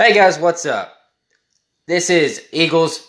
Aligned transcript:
Hey 0.00 0.14
guys, 0.14 0.38
what's 0.38 0.64
up? 0.64 0.96
This 1.88 2.08
is 2.08 2.46
Eagles 2.52 3.04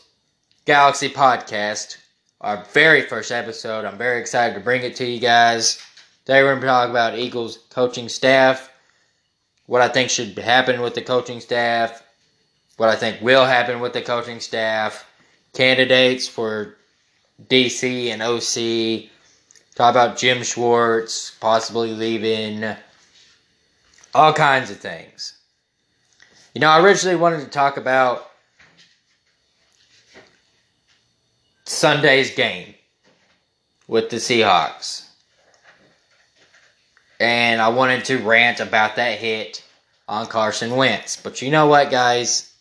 Galaxy 0.65 1.07
Podcast, 1.07 1.97
our 2.41 2.65
very 2.73 3.03
first 3.03 3.31
episode. 3.31 3.85
I'm 3.85 3.99
very 3.99 4.19
excited 4.19 4.55
to 4.55 4.59
bring 4.59 4.81
it 4.81 4.95
to 4.95 5.05
you 5.05 5.19
guys. 5.19 5.77
Today 6.25 6.41
we're 6.41 6.49
going 6.49 6.61
to 6.61 6.65
talk 6.67 6.89
about 6.89 7.19
Eagles 7.19 7.59
coaching 7.69 8.09
staff, 8.09 8.71
what 9.67 9.83
I 9.83 9.87
think 9.87 10.09
should 10.09 10.35
happen 10.39 10.81
with 10.81 10.95
the 10.95 11.03
coaching 11.03 11.41
staff, 11.41 12.01
what 12.77 12.89
I 12.89 12.95
think 12.95 13.21
will 13.21 13.45
happen 13.45 13.81
with 13.81 13.93
the 13.93 14.01
coaching 14.01 14.39
staff, 14.39 15.05
candidates 15.53 16.27
for 16.27 16.75
DC 17.49 18.07
and 18.07 18.23
OC, 18.23 19.11
talk 19.75 19.91
about 19.91 20.17
Jim 20.17 20.41
Schwartz 20.41 21.37
possibly 21.39 21.91
leaving, 21.91 22.65
all 24.15 24.33
kinds 24.33 24.71
of 24.71 24.79
things. 24.79 25.38
You 26.53 26.61
know, 26.61 26.69
I 26.69 26.81
originally 26.81 27.15
wanted 27.15 27.41
to 27.41 27.47
talk 27.47 27.77
about 27.77 28.29
Sunday's 31.65 32.33
game 32.33 32.73
with 33.87 34.09
the 34.09 34.17
Seahawks. 34.17 35.07
And 37.19 37.61
I 37.61 37.69
wanted 37.69 38.05
to 38.05 38.17
rant 38.17 38.59
about 38.59 38.95
that 38.95 39.19
hit 39.19 39.63
on 40.07 40.25
Carson 40.25 40.75
Wentz. 40.75 41.17
But 41.17 41.41
you 41.41 41.51
know 41.51 41.67
what, 41.67 41.91
guys? 41.91 42.51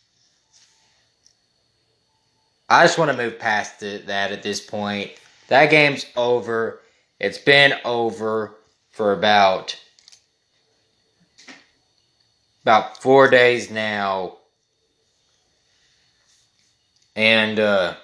I 2.68 2.84
just 2.84 2.98
want 2.98 3.10
to 3.10 3.16
move 3.16 3.38
past 3.38 3.80
that 3.80 4.32
at 4.32 4.42
this 4.42 4.60
point. 4.60 5.12
That 5.46 5.70
game's 5.70 6.04
over. 6.14 6.80
It's 7.18 7.38
been 7.38 7.72
over 7.84 8.54
for 8.90 9.12
about 9.12 9.78
about 12.62 13.02
four 13.02 13.28
days 13.28 13.70
now. 13.70 14.36
And 17.16 17.58
uh, 17.58 17.94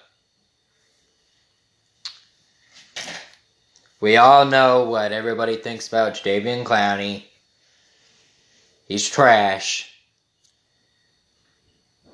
we 4.01 4.17
all 4.17 4.45
know 4.45 4.85
what 4.85 5.13
everybody 5.13 5.57
thinks 5.57 5.87
about 5.89 6.15
Jadeveon 6.15 6.65
Clowney. 6.65 7.25
He's 8.89 9.09
trash. 9.09 9.91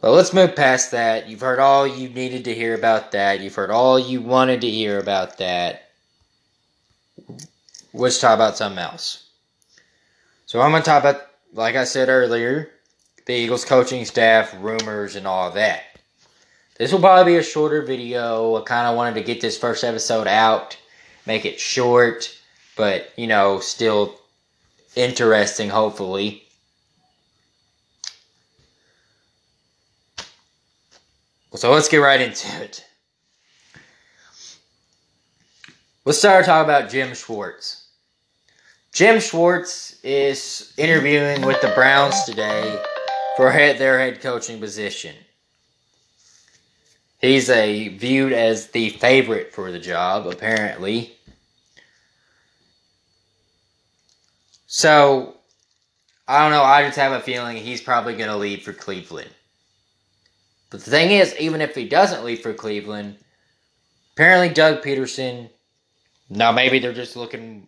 But 0.01 0.13
let's 0.13 0.33
move 0.33 0.57
past 0.57 0.93
that. 0.93 1.29
You've 1.29 1.41
heard 1.41 1.59
all 1.59 1.87
you 1.87 2.09
needed 2.09 2.45
to 2.45 2.55
hear 2.55 2.75
about 2.75 3.13
that. 3.13 3.41
You've 3.41 3.55
heard 3.55 3.71
all 3.71 3.99
you 3.99 4.23
wanted 4.23 4.63
to 4.63 4.71
hear 4.71 4.99
about 4.99 5.39
that. 5.39 5.91
Let's 7.93 8.21
talk 8.21 8.35
about 8.35 8.57
something 8.57 8.79
else. 8.79 9.29
So 10.47 10.61
I'm 10.61 10.71
going 10.71 10.83
to 10.83 10.87
talk 10.87 11.03
about 11.03 11.30
like 11.53 11.77
I 11.77 11.85
said 11.85 12.09
earlier, 12.09 12.71
the 13.27 13.35
Eagles 13.35 13.65
coaching 13.65 14.05
staff, 14.05 14.55
rumors, 14.61 15.17
and 15.17 15.27
all 15.27 15.51
that. 15.53 15.83
This 16.79 16.93
will 16.93 17.01
probably 17.01 17.35
be 17.35 17.39
a 17.39 17.43
shorter 17.43 17.83
video. 17.83 18.57
I 18.57 18.63
kind 18.63 18.87
of 18.87 18.97
wanted 18.97 19.15
to 19.15 19.23
get 19.23 19.41
this 19.41 19.59
first 19.59 19.85
episode 19.85 20.27
out, 20.27 20.79
make 21.27 21.45
it 21.45 21.61
short, 21.61 22.35
but, 22.77 23.13
you 23.17 23.27
know, 23.27 23.61
still 23.61 24.19
interesting, 24.97 25.69
hopefully. 25.69 26.45
So 31.55 31.73
let's 31.73 31.89
get 31.89 31.99
right 31.99 32.21
into 32.21 32.49
it. 32.63 32.85
Let's 36.07 36.19
start 36.19 36.47
talking 36.47 36.65
about 36.65 36.91
Jim 36.91 37.13
Schwartz. 37.15 37.80
Jim 38.93 39.21
Schwartz 39.21 40.01
is 40.03 40.73
interviewing 40.77 41.43
with 41.47 41.61
the 41.61 41.73
Browns 41.77 42.25
today 42.25 42.83
for 43.37 43.53
their 43.53 43.99
head 43.99 44.21
coaching 44.21 44.59
position. 44.59 45.15
He's 47.21 47.49
a 47.51 47.89
viewed 47.89 48.33
as 48.33 48.69
the 48.69 48.91
favorite 48.91 49.53
for 49.53 49.71
the 49.71 49.79
job, 49.79 50.27
apparently. 50.27 51.17
So, 54.67 55.37
I 56.27 56.41
don't 56.41 56.53
know. 56.53 56.63
I 56.63 56.85
just 56.85 56.99
have 56.99 57.13
a 57.13 57.21
feeling 57.21 57.57
he's 57.57 57.83
probably 57.83 58.15
going 58.15 58.31
to 58.31 58.37
leave 58.37 58.63
for 58.63 58.73
Cleveland. 58.73 59.31
But 60.71 60.85
the 60.85 60.91
thing 60.91 61.11
is, 61.11 61.37
even 61.39 61.61
if 61.61 61.75
he 61.75 61.89
doesn't 61.89 62.25
leave 62.25 62.41
for 62.41 62.55
Cleveland, 62.55 63.19
apparently 64.15 64.49
Doug 64.49 64.83
Pederson. 64.83 65.51
Now 66.29 66.53
maybe 66.53 66.79
they're 66.79 66.93
just 66.93 67.17
looking 67.17 67.67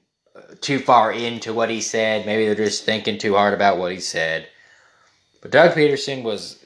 too 0.60 0.78
far 0.78 1.12
into 1.12 1.52
what 1.52 1.70
he 1.70 1.80
said. 1.80 2.26
Maybe 2.26 2.46
they're 2.46 2.54
just 2.54 2.84
thinking 2.84 3.18
too 3.18 3.34
hard 3.34 3.54
about 3.54 3.78
what 3.78 3.92
he 3.92 4.00
said. 4.00 4.48
But 5.40 5.50
Doug 5.50 5.72
Pederson 5.72 6.22
was, 6.22 6.64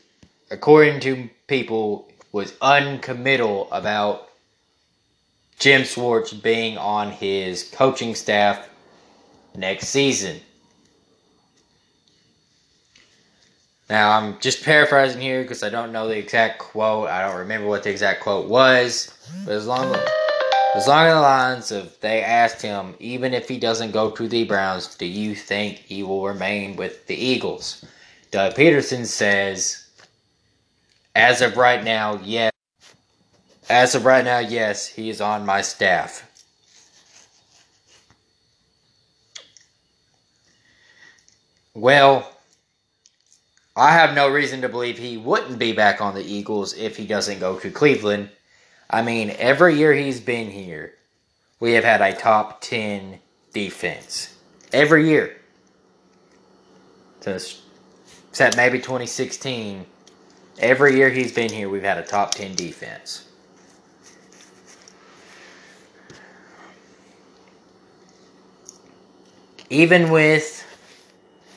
according 0.51 1.01
to 1.01 1.29
people, 1.47 2.09
was 2.33 2.55
uncommittal 2.61 3.69
about 3.73 4.29
Jim 5.59 5.85
Schwartz 5.85 6.33
being 6.33 6.77
on 6.77 7.11
his 7.11 7.71
coaching 7.73 8.15
staff 8.15 8.69
next 9.55 9.89
season. 9.89 10.41
Now, 13.89 14.19
I'm 14.19 14.39
just 14.41 14.65
paraphrasing 14.65 15.21
here 15.21 15.43
because 15.43 15.63
I 15.63 15.69
don't 15.69 15.93
know 15.93 16.09
the 16.09 16.19
exact 16.19 16.59
quote. 16.59 17.09
I 17.09 17.27
don't 17.27 17.39
remember 17.39 17.69
what 17.69 17.85
the 17.85 17.91
exact 17.91 18.21
quote 18.21 18.49
was. 18.49 19.17
But 19.45 19.55
as 19.55 19.67
long 19.67 19.95
as 19.95 20.09
as 20.77 20.87
long 20.87 21.07
as 21.07 21.15
the 21.15 21.21
lines 21.21 21.73
of 21.73 22.01
they 22.01 22.23
asked 22.23 22.61
him, 22.61 22.95
even 23.01 23.33
if 23.33 23.49
he 23.49 23.59
doesn't 23.59 23.93
go 23.93 24.11
to 24.11 24.29
the 24.29 24.45
Browns, 24.45 24.95
do 24.95 25.07
you 25.07 25.35
think 25.35 25.79
he 25.79 26.03
will 26.03 26.27
remain 26.27 26.77
with 26.77 27.07
the 27.07 27.15
Eagles? 27.17 27.83
Doug 28.31 28.55
Pederson 28.55 29.07
says, 29.07 29.89
as 31.15 31.41
of 31.41 31.57
right 31.57 31.83
now, 31.83 32.21
yes. 32.23 32.53
As 33.71 33.95
of 33.95 34.05
right 34.05 34.25
now, 34.25 34.39
yes, 34.39 34.87
he 34.87 35.09
is 35.09 35.21
on 35.21 35.47
my 35.47 35.63
staff. 35.63 36.31
Well, 41.73 42.31
I 43.75 43.93
have 43.93 44.15
no 44.15 44.29
reason 44.29 44.61
to 44.61 44.69
believe 44.69 44.99
he 44.99 45.17
wouldn't 45.17 45.59
be 45.59 45.73
back 45.73 46.01
on 46.03 46.15
the 46.15 46.23
Eagles 46.23 46.75
if 46.75 46.97
he 46.97 47.07
doesn't 47.07 47.41
go 47.41 47.59
to 47.59 47.71
Cleveland. 47.71 48.29
I 48.89 49.03
mean, 49.03 49.35
every 49.39 49.77
year 49.77 49.93
he's 49.93 50.21
been 50.21 50.51
here, 50.51 50.95
we 51.59 51.73
have 51.73 51.85
had 51.85 52.01
a 52.01 52.15
top 52.15 52.61
10 52.61 53.19
defense. 53.53 54.37
Every 54.73 55.09
year. 55.09 55.37
Except 57.25 58.57
maybe 58.57 58.79
2016. 58.79 59.87
Every 60.59 60.97
year 60.97 61.11
he's 61.11 61.33
been 61.33 61.51
here, 61.51 61.69
we've 61.69 61.83
had 61.83 61.99
a 61.99 62.05
top 62.05 62.33
10 62.35 62.55
defense. 62.55 63.29
Even 69.69 70.11
with 70.11 70.65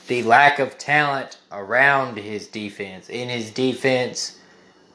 the 0.08 0.24
lack 0.24 0.58
of 0.58 0.80
talent 0.80 1.38
around 1.52 2.18
his 2.18 2.48
defense, 2.48 3.08
in 3.10 3.30
his 3.30 3.52
defense, 3.52 4.39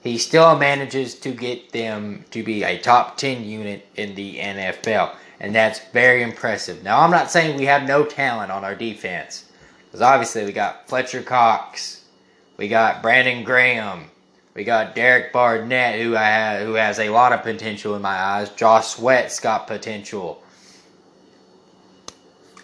he 0.05 0.19
still 0.19 0.57
manages 0.59 1.15
to 1.15 1.31
get 1.31 1.73
them 1.73 2.27
to 2.31 2.43
be 2.43 2.63
a 2.63 2.79
top 2.79 3.17
10 3.17 3.43
unit 3.43 3.89
in 3.97 4.15
the 4.15 4.37
NFL. 4.37 5.15
And 5.41 5.55
that's 5.55 5.81
very 5.93 6.23
impressive. 6.23 6.85
Now, 6.85 7.01
I'm 7.01 7.11
not 7.11 7.31
saying 7.31 7.57
we 7.57 7.65
have 7.65 7.89
no 7.89 8.05
talent 8.05 8.53
on 8.53 8.65
our 8.65 8.75
defense. 8.75 9.51
Because 9.87 10.03
obviously, 10.03 10.45
we 10.45 10.53
got 10.53 10.89
Fletcher 10.89 11.23
Cox, 11.23 12.05
we 12.59 12.69
got 12.69 13.01
Brandon 13.01 13.45
Graham, 13.45 14.11
we 14.55 14.63
got 14.63 14.95
Derek 14.95 15.33
Barnett, 15.33 15.99
who, 16.01 16.17
I 16.17 16.25
have, 16.25 16.67
who 16.67 16.75
has 16.75 16.99
a 16.99 17.09
lot 17.09 17.33
of 17.33 17.43
potential 17.43 17.97
in 17.97 18.03
my 18.03 18.15
eyes. 18.15 18.51
Josh 18.51 18.89
Sweat's 18.89 19.41
got 19.41 19.67
potential. 19.67 20.43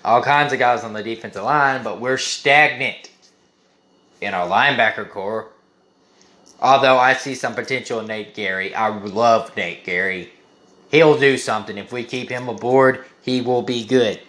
All 0.04 0.22
kinds 0.22 0.52
of 0.52 0.58
guys 0.58 0.84
on 0.84 0.92
the 0.92 1.02
defensive 1.02 1.42
line, 1.42 1.82
but 1.82 2.00
we're 2.00 2.18
stagnant 2.18 3.10
in 4.20 4.34
our 4.34 4.46
linebacker 4.46 5.08
corps. 5.08 5.48
Although 6.60 6.98
I 6.98 7.14
see 7.14 7.34
some 7.34 7.54
potential 7.54 8.00
in 8.00 8.06
Nate 8.06 8.34
Gerry. 8.34 8.74
I 8.74 8.88
love 8.88 9.56
Nate 9.56 9.84
Gerry. 9.84 10.30
He'll 10.90 11.18
do 11.18 11.38
something. 11.38 11.78
If 11.78 11.92
we 11.92 12.04
keep 12.04 12.28
him 12.28 12.48
aboard, 12.48 13.04
he 13.22 13.40
will 13.40 13.62
be 13.62 13.84
good. 13.84 14.20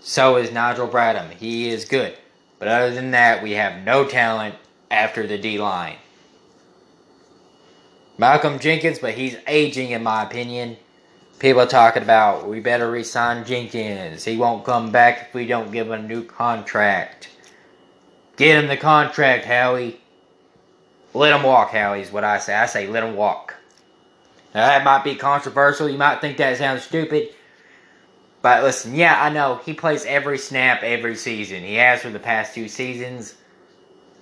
So 0.00 0.36
is 0.36 0.52
Nigel 0.52 0.88
Bradham. 0.88 1.30
He 1.30 1.70
is 1.70 1.86
good. 1.86 2.16
But 2.58 2.68
other 2.68 2.94
than 2.94 3.12
that, 3.12 3.42
we 3.42 3.52
have 3.52 3.84
no 3.84 4.04
talent 4.04 4.56
after 4.90 5.26
the 5.26 5.38
D 5.38 5.58
line. 5.58 5.96
Malcolm 8.18 8.58
Jenkins, 8.58 8.98
but 8.98 9.14
he's 9.14 9.36
aging 9.46 9.90
in 9.90 10.02
my 10.02 10.22
opinion. 10.22 10.76
People 11.38 11.66
talking 11.66 12.02
about 12.02 12.48
we 12.48 12.60
better 12.60 12.90
resign 12.90 13.44
Jenkins. 13.44 14.24
He 14.24 14.36
won't 14.36 14.64
come 14.64 14.92
back 14.92 15.28
if 15.28 15.34
we 15.34 15.46
don't 15.46 15.72
give 15.72 15.88
him 15.88 15.92
a 15.92 16.02
new 16.06 16.22
contract. 16.22 17.28
Get 18.36 18.62
him 18.62 18.68
the 18.68 18.76
contract, 18.76 19.44
Howie. 19.44 20.00
Let 21.14 21.34
him 21.34 21.44
walk, 21.44 21.70
Howie, 21.70 22.02
is 22.02 22.12
what 22.12 22.24
I 22.24 22.38
say. 22.40 22.54
I 22.54 22.66
say 22.66 22.88
let 22.88 23.04
him 23.04 23.16
walk. 23.16 23.54
Now, 24.54 24.66
that 24.66 24.84
might 24.84 25.04
be 25.04 25.16
controversial. 25.16 25.88
You 25.88 25.98
might 25.98 26.20
think 26.20 26.38
that 26.38 26.58
sounds 26.58 26.82
stupid. 26.82 27.30
But 28.42 28.62
listen, 28.64 28.94
yeah, 28.94 29.22
I 29.22 29.30
know. 29.30 29.60
He 29.64 29.74
plays 29.74 30.04
every 30.06 30.38
snap 30.38 30.82
every 30.82 31.16
season. 31.16 31.62
He 31.62 31.76
has 31.76 32.02
for 32.02 32.10
the 32.10 32.18
past 32.20 32.54
two 32.54 32.68
seasons. 32.68 33.36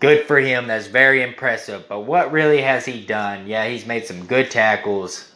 good 0.00 0.26
for 0.26 0.40
him. 0.40 0.66
That's 0.66 0.88
very 0.88 1.22
impressive. 1.22 1.86
But 1.88 2.00
what 2.00 2.32
really 2.32 2.60
has 2.62 2.84
he 2.84 3.04
done? 3.06 3.46
Yeah, 3.46 3.66
he's 3.68 3.86
made 3.86 4.06
some 4.06 4.26
good 4.26 4.50
tackles. 4.50 5.32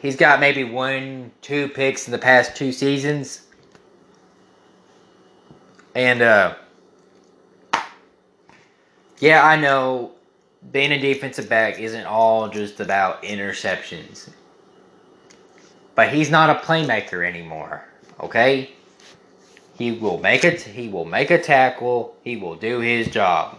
He's 0.00 0.16
got 0.16 0.40
maybe 0.40 0.64
one, 0.64 1.32
two 1.42 1.68
picks 1.68 2.06
in 2.08 2.12
the 2.12 2.18
past 2.18 2.56
two 2.56 2.72
seasons. 2.72 3.41
And, 5.94 6.22
uh, 6.22 6.54
yeah, 9.18 9.44
I 9.44 9.56
know 9.56 10.12
being 10.70 10.92
a 10.92 10.98
defensive 10.98 11.48
back 11.48 11.78
isn't 11.78 12.06
all 12.06 12.48
just 12.48 12.80
about 12.80 13.22
interceptions. 13.22 14.30
But 15.94 16.12
he's 16.12 16.30
not 16.30 16.50
a 16.50 16.60
playmaker 16.66 17.26
anymore, 17.26 17.84
okay? 18.20 18.70
He 19.76 19.92
will 19.92 20.18
make 20.18 20.44
it 20.44 20.62
he 20.62 20.88
will 20.88 21.04
make 21.04 21.30
a 21.30 21.40
tackle, 21.40 22.16
he 22.22 22.36
will 22.36 22.54
do 22.54 22.80
his 22.80 23.08
job. 23.08 23.58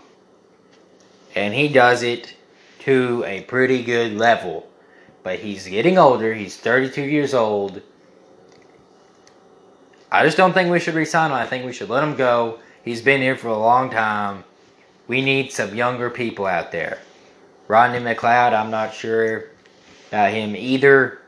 And 1.35 1.53
he 1.53 1.68
does 1.68 2.03
it 2.03 2.35
to 2.80 3.24
a 3.25 3.41
pretty 3.41 3.83
good 3.83 4.13
level. 4.13 4.68
But 5.24 5.39
he's 5.39 5.68
getting 5.68 5.97
older, 5.97 6.33
he's 6.33 6.57
32 6.57 7.01
years 7.03 7.33
old. 7.33 7.81
I 10.13 10.24
just 10.24 10.38
don't 10.38 10.54
think 10.54 10.69
we 10.69 10.80
should 10.80 10.94
resign 10.94 11.31
him. 11.31 11.38
I 11.38 11.48
think 11.48 11.65
we 11.65 11.74
should 11.74 11.89
let 11.89 12.04
him 12.04 12.15
go. 12.15 12.60
He's 12.86 13.01
been 13.01 13.19
here 13.19 13.36
for 13.36 13.48
a 13.48 13.57
long 13.57 13.89
time. 13.89 14.44
We 15.07 15.21
need 15.21 15.51
some 15.51 15.74
younger 15.74 16.12
people 16.12 16.45
out 16.45 16.71
there. 16.71 17.00
Rodney 17.68 17.98
McLeod, 17.98 18.54
I'm 18.54 18.69
not 18.69 18.94
sure 18.94 19.45
about 20.10 20.31
him 20.31 20.56
either. 20.56 21.19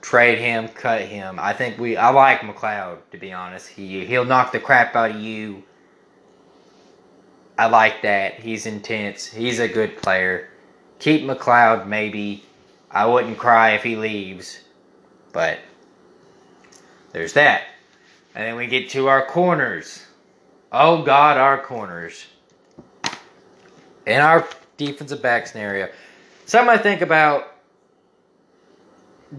Trade 0.00 0.38
him, 0.38 0.68
cut 0.68 1.02
him. 1.02 1.38
I 1.38 1.52
think 1.52 1.78
we. 1.78 1.98
I 1.98 2.08
like 2.08 2.40
McLeod 2.40 3.00
to 3.10 3.18
be 3.18 3.34
honest. 3.34 3.68
He 3.68 4.06
he'll 4.06 4.24
knock 4.24 4.50
the 4.50 4.58
crap 4.58 4.96
out 4.96 5.10
of 5.10 5.20
you. 5.20 5.62
I 7.58 7.66
like 7.66 8.00
that. 8.00 8.40
He's 8.40 8.64
intense. 8.64 9.26
He's 9.26 9.58
a 9.58 9.68
good 9.68 9.98
player. 9.98 10.48
Keep 11.00 11.24
McLeod 11.24 11.86
maybe. 11.86 12.44
I 12.90 13.04
wouldn't 13.04 13.36
cry 13.36 13.72
if 13.72 13.82
he 13.82 13.94
leaves, 13.94 14.60
but 15.32 15.58
there's 17.12 17.32
that. 17.34 17.64
And 18.34 18.46
then 18.46 18.56
we 18.56 18.66
get 18.66 18.90
to 18.90 19.08
our 19.08 19.26
corners. 19.26 20.04
Oh 20.72 21.02
God, 21.02 21.36
our 21.36 21.60
corners. 21.60 22.26
In 24.06 24.20
our 24.20 24.48
defensive 24.76 25.20
back 25.20 25.46
scenario. 25.46 25.88
Something 26.46 26.70
I 26.70 26.78
think 26.78 27.00
about 27.00 27.52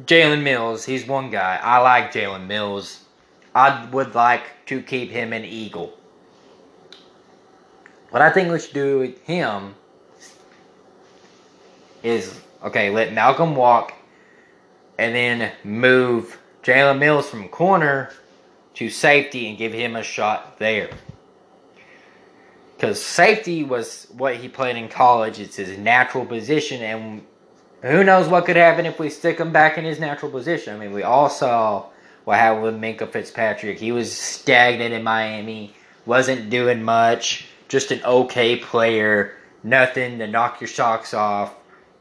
Jalen 0.06 0.44
Mills. 0.44 0.86
He's 0.86 1.06
one 1.06 1.30
guy. 1.30 1.60
I 1.62 1.80
like 1.80 2.14
Jalen 2.14 2.48
Mills. 2.48 3.04
I 3.54 3.86
would 3.92 4.16
like 4.16 4.66
to 4.68 4.82
keep 4.82 5.10
him 5.10 5.34
an 5.34 5.44
Eagle. 5.44 5.98
What 8.10 8.22
I 8.22 8.30
think 8.30 8.52
we 8.52 8.60
should 8.60 8.74
do 8.74 9.00
with 9.00 9.22
him 9.24 9.76
is 12.04 12.40
okay, 12.64 12.90
let 12.90 13.14
Malcolm 13.14 13.56
walk 13.56 13.94
and 14.98 15.16
then 15.16 15.52
move 15.64 16.38
Jalen 16.64 17.00
Mills 17.00 17.30
from 17.30 17.48
corner 17.50 18.12
to 18.76 18.90
safety 18.90 19.50
and 19.50 19.58
give 19.58 19.74
him 19.74 19.96
a 19.96 20.04
shot 20.04 20.60
there 20.60 20.90
because 22.82 23.00
safety 23.00 23.64
was 23.64 24.08
what 24.18 24.38
he 24.38 24.50
played 24.50 24.76
in 24.76 24.90
college. 24.90 25.40
It's 25.40 25.56
his 25.56 25.78
natural 25.78 26.26
position, 26.26 26.82
and 26.82 27.24
who 27.84 28.04
knows 28.04 28.28
what 28.28 28.46
could 28.46 28.56
happen 28.56 28.88
if 28.88 28.98
we 28.98 29.12
stick 29.12 29.38
him 29.38 29.52
back 29.52 29.78
in 29.78 29.86
his 29.86 30.00
natural 30.00 30.32
position. 30.32 30.74
I 30.76 30.80
mean, 30.80 30.92
we 30.92 31.04
all 31.04 31.30
saw 31.30 31.86
what 32.24 32.40
happened 32.40 32.64
with 32.64 32.82
Minkah 32.82 33.12
Fitzpatrick. 33.12 33.78
He 33.78 33.92
was 33.92 34.12
stagnant 34.12 34.96
in 34.96 35.04
Miami, 35.04 35.76
wasn't 36.08 36.50
doing 36.50 36.82
much, 36.82 37.46
just 37.68 37.92
an 37.92 38.02
okay 38.04 38.56
player, 38.56 39.36
nothing 39.64 40.18
to 40.18 40.26
knock 40.26 40.60
your 40.60 40.68
socks 40.68 41.14
off, 41.14 41.54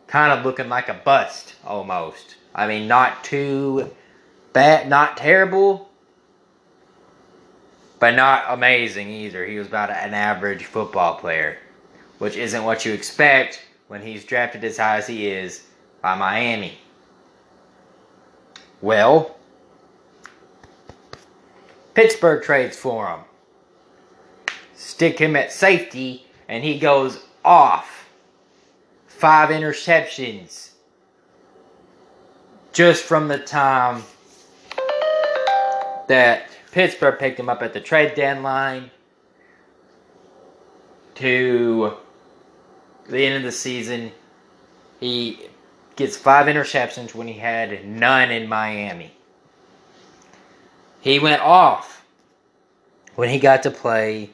kind 0.06 0.32
of 0.32 0.46
looking 0.46 0.70
like 0.70 0.88
a 0.88 0.94
bust 0.94 1.56
almost. 1.62 2.36
I 2.54 2.66
mean, 2.66 2.88
not 2.88 3.22
too 3.22 3.90
bad, 4.52 4.88
not 4.88 5.16
terrible, 5.16 5.88
but 7.98 8.14
not 8.14 8.44
amazing 8.48 9.10
either. 9.10 9.44
He 9.44 9.58
was 9.58 9.68
about 9.68 9.90
an 9.90 10.14
average 10.14 10.64
football 10.64 11.16
player, 11.16 11.58
which 12.18 12.36
isn't 12.36 12.64
what 12.64 12.84
you 12.84 12.92
expect 12.92 13.62
when 13.88 14.02
he's 14.02 14.24
drafted 14.24 14.64
as 14.64 14.78
high 14.78 14.96
as 14.96 15.06
he 15.06 15.28
is 15.28 15.64
by 16.00 16.14
Miami. 16.14 16.78
Well, 18.80 19.36
Pittsburgh 21.94 22.42
trades 22.42 22.76
for 22.76 23.08
him. 23.08 23.20
Stick 24.74 25.18
him 25.18 25.36
at 25.36 25.52
safety, 25.52 26.26
and 26.48 26.64
he 26.64 26.78
goes 26.78 27.22
off. 27.44 28.08
Five 29.06 29.50
interceptions. 29.50 30.70
Just 32.72 33.04
from 33.04 33.28
the 33.28 33.38
time 33.38 34.02
that 36.10 36.48
Pittsburgh 36.72 37.20
picked 37.20 37.38
him 37.38 37.48
up 37.48 37.62
at 37.62 37.72
the 37.72 37.80
trade 37.80 38.16
deadline 38.16 38.90
to 41.14 41.94
the 43.08 43.24
end 43.24 43.36
of 43.36 43.42
the 43.44 43.52
season. 43.52 44.10
He 44.98 45.38
gets 45.94 46.16
five 46.16 46.46
interceptions 46.46 47.14
when 47.14 47.28
he 47.28 47.34
had 47.34 47.86
none 47.86 48.32
in 48.32 48.48
Miami. 48.48 49.12
He 51.00 51.20
went 51.20 51.42
off 51.42 52.04
when 53.14 53.28
he 53.28 53.38
got 53.38 53.62
to 53.62 53.70
play 53.70 54.30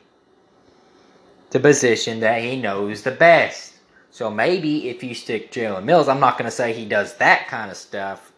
the 1.51 1.61
position 1.61 2.21
that 2.21 2.41
he 2.41 2.57
knows 2.57 3.03
the 3.03 3.11
best. 3.11 3.75
So 4.11 4.31
maybe 4.31 4.89
if 4.89 5.05
you 5.05 5.15
stick 5.15 5.53
Jalen 5.53 5.85
Mills, 5.85 6.09
I'm 6.09 6.21
not 6.21 6.39
going 6.39 6.51
to 6.51 6.57
say 6.57 6.73
he 6.73 6.87
does 6.87 7.17
that 7.19 7.49
kind 7.49 7.71
of 7.71 7.77
stuff, 7.77 8.33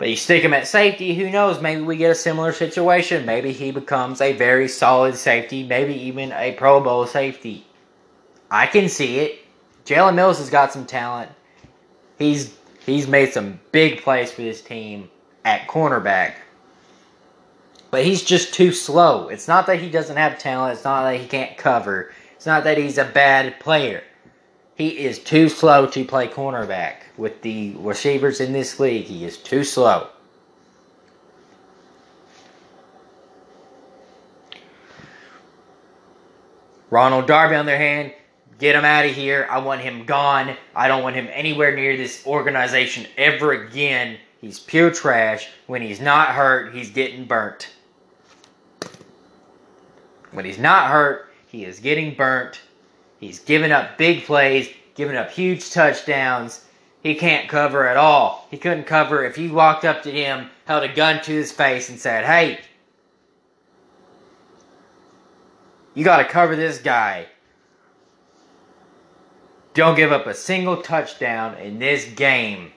but 0.00 0.08
you 0.08 0.16
stick 0.16 0.42
him 0.42 0.54
at 0.54 0.66
safety, 0.66 1.14
who 1.14 1.28
knows? 1.28 1.60
Maybe 1.60 1.82
we 1.82 1.98
get 1.98 2.10
a 2.10 2.14
similar 2.14 2.54
situation. 2.54 3.26
Maybe 3.26 3.52
he 3.52 3.70
becomes 3.70 4.22
a 4.22 4.32
very 4.32 4.66
solid 4.66 5.14
safety, 5.14 5.62
maybe 5.62 5.92
even 5.92 6.32
a 6.32 6.52
Pro 6.52 6.80
Bowl 6.80 7.06
safety. 7.06 7.66
I 8.50 8.66
can 8.66 8.88
see 8.88 9.18
it. 9.18 9.40
Jalen 9.84 10.14
Mills 10.14 10.38
has 10.38 10.48
got 10.48 10.72
some 10.72 10.86
talent. 10.86 11.30
He's 12.18 12.56
he's 12.86 13.06
made 13.08 13.34
some 13.34 13.60
big 13.72 14.00
plays 14.00 14.32
for 14.32 14.40
this 14.40 14.62
team 14.62 15.10
at 15.44 15.68
cornerback. 15.68 16.36
But 17.90 18.02
he's 18.02 18.24
just 18.24 18.54
too 18.54 18.72
slow. 18.72 19.28
It's 19.28 19.48
not 19.48 19.66
that 19.66 19.80
he 19.80 19.90
doesn't 19.90 20.16
have 20.16 20.38
talent, 20.38 20.76
it's 20.76 20.84
not 20.84 21.02
that 21.02 21.20
he 21.20 21.26
can't 21.26 21.58
cover. 21.58 22.10
It's 22.36 22.46
not 22.46 22.64
that 22.64 22.78
he's 22.78 22.96
a 22.96 23.04
bad 23.04 23.60
player. 23.60 24.02
He 24.80 25.00
is 25.00 25.18
too 25.18 25.50
slow 25.50 25.86
to 25.88 26.04
play 26.06 26.26
cornerback 26.26 27.02
with 27.18 27.42
the 27.42 27.74
receivers 27.76 28.40
in 28.40 28.54
this 28.54 28.80
league. 28.80 29.04
He 29.04 29.26
is 29.26 29.36
too 29.36 29.62
slow. 29.62 30.08
Ronald 36.88 37.26
Darby, 37.26 37.56
on 37.56 37.66
the 37.66 37.72
other 37.72 37.78
hand, 37.78 38.14
get 38.58 38.74
him 38.74 38.86
out 38.86 39.04
of 39.04 39.14
here. 39.14 39.46
I 39.50 39.58
want 39.58 39.82
him 39.82 40.06
gone. 40.06 40.56
I 40.74 40.88
don't 40.88 41.02
want 41.02 41.14
him 41.14 41.28
anywhere 41.30 41.76
near 41.76 41.98
this 41.98 42.26
organization 42.26 43.06
ever 43.18 43.52
again. 43.52 44.16
He's 44.40 44.58
pure 44.58 44.90
trash. 44.90 45.50
When 45.66 45.82
he's 45.82 46.00
not 46.00 46.28
hurt, 46.28 46.74
he's 46.74 46.88
getting 46.88 47.26
burnt. 47.26 47.68
When 50.30 50.46
he's 50.46 50.58
not 50.58 50.88
hurt, 50.88 51.34
he 51.48 51.66
is 51.66 51.80
getting 51.80 52.14
burnt. 52.14 52.62
He's 53.20 53.38
giving 53.38 53.70
up 53.70 53.98
big 53.98 54.24
plays, 54.24 54.70
giving 54.94 55.16
up 55.16 55.30
huge 55.30 55.70
touchdowns, 55.70 56.64
he 57.02 57.14
can't 57.14 57.48
cover 57.48 57.86
at 57.86 57.96
all. 57.96 58.46
He 58.50 58.58
couldn't 58.58 58.84
cover 58.84 59.24
if 59.24 59.38
you 59.38 59.52
walked 59.52 59.84
up 59.84 60.02
to 60.02 60.10
him, 60.10 60.50
held 60.66 60.84
a 60.84 60.92
gun 60.92 61.22
to 61.22 61.32
his 61.32 61.50
face, 61.50 61.88
and 61.88 61.98
said, 61.98 62.24
Hey, 62.24 62.60
you 65.94 66.04
got 66.04 66.18
to 66.18 66.24
cover 66.24 66.56
this 66.56 66.78
guy. 66.78 67.26
Don't 69.72 69.96
give 69.96 70.12
up 70.12 70.26
a 70.26 70.34
single 70.34 70.82
touchdown 70.82 71.56
in 71.56 71.78
this 71.78 72.04
game, 72.04 72.72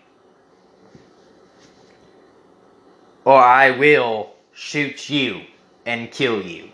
or 3.25 3.38
I 3.38 3.71
will 3.71 4.33
shoot 4.53 5.09
you 5.09 5.41
and 5.85 6.12
kill 6.12 6.41
you. 6.41 6.69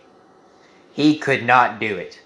He 0.93 1.17
could 1.17 1.45
not 1.45 1.79
do 1.79 1.95
it. 1.95 2.19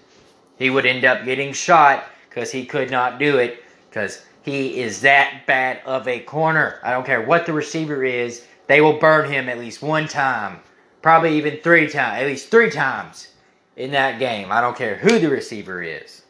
He 0.58 0.70
would 0.70 0.86
end 0.86 1.04
up 1.04 1.24
getting 1.24 1.52
shot 1.52 2.04
because 2.28 2.50
he 2.50 2.64
could 2.64 2.90
not 2.90 3.18
do 3.18 3.38
it 3.38 3.62
because 3.88 4.24
he 4.42 4.80
is 4.80 5.00
that 5.00 5.46
bad 5.46 5.80
of 5.86 6.06
a 6.06 6.20
corner. 6.20 6.80
I 6.82 6.90
don't 6.90 7.06
care 7.06 7.22
what 7.22 7.46
the 7.46 7.52
receiver 7.52 8.04
is, 8.04 8.46
they 8.66 8.80
will 8.80 8.98
burn 8.98 9.30
him 9.30 9.48
at 9.48 9.58
least 9.58 9.82
one 9.82 10.08
time. 10.08 10.60
Probably 11.02 11.36
even 11.36 11.58
three 11.58 11.88
times, 11.88 12.22
at 12.22 12.26
least 12.26 12.50
three 12.50 12.70
times 12.70 13.28
in 13.76 13.90
that 13.92 14.18
game. 14.18 14.50
I 14.50 14.60
don't 14.60 14.76
care 14.76 14.96
who 14.96 15.18
the 15.18 15.28
receiver 15.28 15.82
is. 15.82 16.22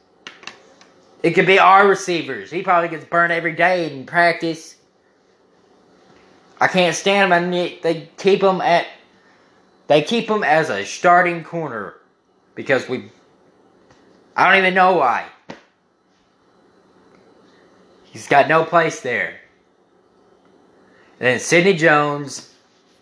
It 1.23 1.33
could 1.33 1.47
be 1.47 1.59
our 1.59 1.89
receivers. 1.89 2.51
He 2.51 2.63
probably 2.63 2.89
gets 2.89 3.05
burned 3.05 3.33
every 3.33 3.55
day 3.55 3.91
in 3.91 4.05
practice. 4.05 4.77
I 6.61 6.69
can't 6.69 6.95
stand 6.95 7.33
him. 7.33 7.45
And 7.45 7.81
they 7.83 8.11
keep 8.19 8.43
him 8.43 8.61
at. 8.61 8.87
They 9.87 10.03
keep 10.03 10.29
him 10.29 10.43
as 10.43 10.71
a 10.71 10.85
starting 10.85 11.43
corner 11.43 11.95
because 12.55 12.89
we. 12.89 13.11
I 14.37 14.49
don't 14.49 14.59
even 14.59 14.75
know 14.75 14.95
why. 14.95 15.27
He's 18.05 18.29
got 18.29 18.49
no 18.49 18.65
place 18.65 19.01
there. 19.01 19.41
And 21.21 21.27
then 21.27 21.41
Sidney 21.41 21.75
Jones, 21.75 22.55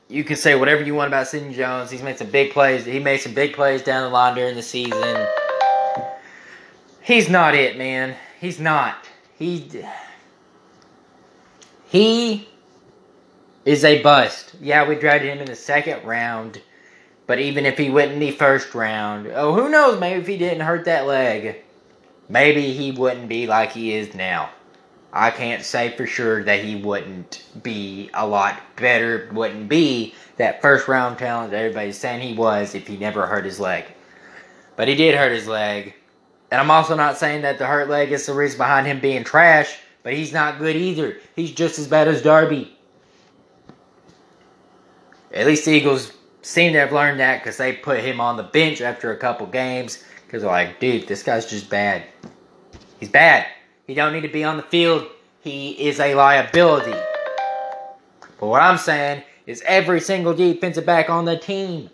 you 0.09 0.25
can 0.25 0.37
say 0.37 0.55
whatever 0.55 0.83
you 0.83 0.95
want 0.95 1.09
about 1.09 1.29
Sidney 1.29 1.55
Jones. 1.55 1.91
He's 1.91 2.03
made 2.03 2.19
some 2.19 2.31
big 2.31 2.53
plays. 2.53 2.85
He 2.85 2.99
made 2.99 3.19
some 3.19 3.35
big 3.35 3.55
plays 3.55 3.83
down 3.83 4.03
the 4.03 4.09
line 4.09 4.35
during 4.35 4.55
the 4.55 4.63
season. 4.63 5.27
He's 7.03 7.29
not 7.29 7.55
it, 7.55 7.77
man. 7.77 8.15
He's 8.41 8.61
not. 8.61 9.09
He 9.39 9.69
he 11.89 12.49
is 13.65 13.85
a 13.85 14.03
bust. 14.03 14.53
Yeah, 14.61 14.89
we 14.89 14.95
drafted 14.95 15.31
him 15.31 15.39
in 15.41 15.47
the 15.47 15.57
second 15.57 16.05
round, 16.07 16.63
but 17.33 17.39
even 17.39 17.65
if 17.65 17.79
he 17.79 17.89
went 17.89 18.13
in 18.13 18.19
the 18.19 18.31
first 18.31 18.75
round, 18.75 19.27
oh, 19.29 19.55
who 19.55 19.71
knows? 19.71 19.99
Maybe 19.99 20.21
if 20.21 20.27
he 20.27 20.37
didn't 20.37 20.61
hurt 20.61 20.85
that 20.85 21.07
leg, 21.07 21.63
maybe 22.29 22.75
he 22.75 22.93
wouldn't 22.93 23.31
be 23.31 23.47
like 23.47 23.73
he 23.73 23.95
is 23.95 24.15
now. 24.15 24.51
I 25.15 25.31
can't 25.31 25.65
say 25.65 25.97
for 25.97 26.07
sure 26.07 26.45
that 26.45 26.63
he 26.63 26.77
wouldn't 26.77 27.43
be 27.63 28.11
a 28.13 28.27
lot 28.27 28.61
better, 28.77 29.31
wouldn't 29.33 29.71
be 29.71 30.15
that 30.37 30.61
first 30.61 30.89
round 30.89 31.17
talent 31.17 31.53
that 31.53 31.57
everybody's 31.57 31.97
saying 31.97 32.21
he 32.21 32.35
was 32.35 32.75
if 32.75 32.87
he 32.87 32.99
never 32.99 33.25
hurt 33.25 33.47
his 33.47 33.59
leg. 33.59 33.87
But 34.77 34.89
he 34.89 34.95
did 34.95 35.15
hurt 35.15 35.33
his 35.33 35.49
leg. 35.49 35.95
And 36.51 36.61
I'm 36.61 36.71
also 36.71 36.95
not 36.95 37.17
saying 37.17 37.41
that 37.41 37.57
the 37.57 37.65
hurt 37.65 37.89
leg 37.89 38.13
is 38.13 38.27
the 38.27 38.35
reason 38.35 38.59
behind 38.59 38.87
him 38.87 39.01
being 39.01 39.25
trash, 39.25 39.79
but 40.03 40.13
he's 40.13 40.35
not 40.35 40.59
good 40.59 40.77
either. 40.77 41.17
He's 41.35 41.53
just 41.53 41.79
as 41.79 41.89
bad 41.89 42.09
as 42.09 42.21
Darby. 42.21 42.77
At 45.33 45.47
least 45.47 45.67
Eagles 45.67 46.13
seem 46.43 46.73
to 46.73 46.81
have 46.81 46.93
learned 46.93 47.21
that 47.21 47.41
because 47.41 47.57
they 47.57 47.73
put 47.73 48.01
him 48.01 48.21
on 48.21 48.37
the 48.37 48.43
bench 48.43 48.81
after 48.81 49.13
a 49.13 49.17
couple 49.17 49.47
games 49.47 50.05
because 50.27 50.43
they're 50.43 50.51
like, 50.51 50.81
dude, 50.81 51.07
this 51.07 51.23
guy's 51.23 51.49
just 51.49 51.71
bad. 51.71 52.05
He's 53.01 53.09
bad. 53.09 53.47
He 53.87 53.95
don't 53.95 54.13
need 54.13 54.23
to 54.23 54.29
be 54.29 54.45
on 54.45 54.57
the 54.57 54.63
field. 54.63 55.07
He 55.41 55.71
is 55.71 55.99
a 56.01 56.15
liability. 56.15 56.99
But 58.39 58.47
what 58.47 58.63
I'm 58.63 58.79
saying 58.79 59.23
is 59.47 59.63
every 59.67 60.01
single 60.01 60.35
defensive 60.35 60.87
back 60.87 61.11
on 61.11 61.25
the 61.25 61.39
team 61.39 61.91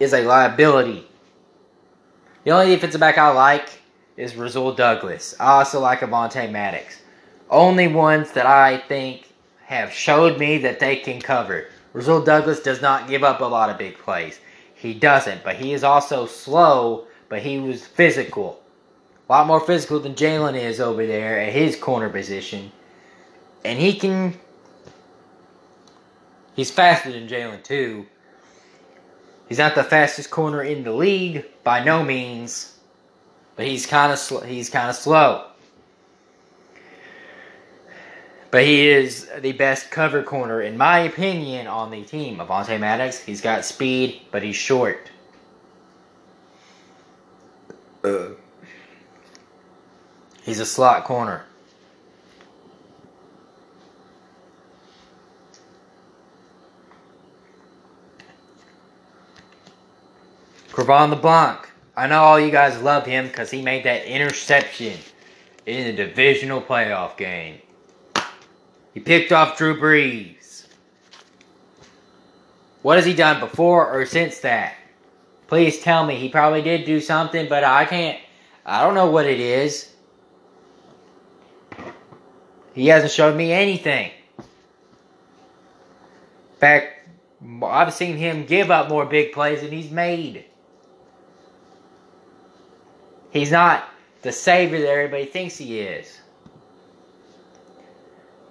is 0.00 0.12
a 0.12 0.22
liability. 0.22 1.06
The 2.44 2.50
only 2.50 2.74
defensive 2.74 3.00
back 3.00 3.18
I 3.18 3.30
like 3.30 3.68
is 4.16 4.36
Rasul 4.36 4.72
Douglas. 4.72 5.34
I 5.38 5.52
also 5.52 5.80
like 5.80 6.00
Avonte 6.00 6.50
Maddox. 6.50 7.00
Only 7.50 7.88
ones 7.88 8.32
that 8.32 8.46
I 8.46 8.78
think 8.78 9.28
have 9.64 9.92
showed 9.92 10.38
me 10.38 10.58
that 10.58 10.80
they 10.80 10.96
can 10.96 11.20
cover. 11.20 11.66
Rasul 11.92 12.22
Douglas 12.22 12.60
does 12.60 12.82
not 12.82 13.08
give 13.08 13.24
up 13.24 13.40
a 13.40 13.44
lot 13.44 13.70
of 13.70 13.78
big 13.78 13.98
plays. 13.98 14.40
He 14.74 14.94
doesn't, 14.94 15.42
but 15.42 15.56
he 15.56 15.72
is 15.72 15.82
also 15.82 16.26
slow, 16.26 17.06
but 17.28 17.42
he 17.42 17.58
was 17.58 17.86
physical. 17.86 18.62
A 19.28 19.32
lot 19.32 19.46
more 19.46 19.60
physical 19.60 19.98
than 20.00 20.14
Jalen 20.14 20.58
is 20.58 20.80
over 20.80 21.06
there 21.06 21.40
at 21.40 21.52
his 21.52 21.76
corner 21.76 22.08
position. 22.08 22.70
And 23.64 23.78
he 23.78 23.94
can. 23.94 24.38
He's 26.54 26.70
faster 26.70 27.12
than 27.12 27.28
Jalen, 27.28 27.62
too. 27.62 28.06
He's 29.48 29.58
not 29.58 29.74
the 29.74 29.84
fastest 29.84 30.30
corner 30.30 30.62
in 30.62 30.84
the 30.84 30.92
league 30.92 31.44
by 31.64 31.82
no 31.82 32.04
means, 32.04 32.78
but 33.56 33.66
he's 33.66 33.86
kind 33.86 34.12
of 34.12 34.18
sl- 34.18 34.40
he's 34.40 34.68
kind 34.68 34.90
of 34.90 34.96
slow. 34.96 35.46
But 38.50 38.64
he 38.64 38.88
is 38.88 39.28
the 39.40 39.52
best 39.52 39.90
cover 39.90 40.22
corner, 40.22 40.62
in 40.62 40.78
my 40.78 41.00
opinion, 41.00 41.66
on 41.66 41.90
the 41.90 42.02
team. 42.02 42.38
Avonte 42.38 42.80
Maddox, 42.80 43.20
he's 43.20 43.42
got 43.42 43.64
speed, 43.64 44.22
but 44.30 44.42
he's 44.42 44.56
short. 44.56 45.10
Uh. 48.02 48.30
He's 50.42 50.60
a 50.60 50.66
slot 50.66 51.04
corner. 51.04 51.44
Cre'Von 60.70 61.10
LeBlanc. 61.10 61.68
I 61.96 62.06
know 62.06 62.22
all 62.22 62.40
you 62.40 62.50
guys 62.50 62.80
love 62.80 63.04
him 63.04 63.26
because 63.26 63.50
he 63.50 63.60
made 63.60 63.84
that 63.84 64.06
interception 64.06 64.96
in 65.66 65.84
the 65.88 65.92
divisional 65.92 66.62
playoff 66.62 67.16
game. 67.18 67.60
He 68.98 69.04
picked 69.04 69.30
off 69.30 69.56
Drew 69.56 69.78
Brees. 69.80 70.66
What 72.82 72.96
has 72.96 73.06
he 73.06 73.14
done 73.14 73.38
before 73.38 73.88
or 73.88 74.04
since 74.04 74.40
that? 74.40 74.74
Please 75.46 75.78
tell 75.78 76.04
me. 76.04 76.16
He 76.16 76.28
probably 76.28 76.62
did 76.62 76.84
do 76.84 77.00
something, 77.00 77.48
but 77.48 77.62
I 77.62 77.84
can't. 77.84 78.18
I 78.66 78.82
don't 78.82 78.94
know 78.94 79.08
what 79.08 79.24
it 79.24 79.38
is. 79.38 79.94
He 82.74 82.88
hasn't 82.88 83.12
showed 83.12 83.36
me 83.36 83.52
anything. 83.52 84.10
In 84.36 84.44
fact, 86.58 87.08
I've 87.62 87.94
seen 87.94 88.16
him 88.16 88.46
give 88.46 88.72
up 88.72 88.88
more 88.88 89.06
big 89.06 89.30
plays 89.30 89.60
than 89.60 89.70
he's 89.70 89.92
made. 89.92 90.44
He's 93.30 93.52
not 93.52 93.88
the 94.22 94.32
savior 94.32 94.80
that 94.80 94.88
everybody 94.88 95.26
thinks 95.26 95.56
he 95.56 95.78
is. 95.78 96.18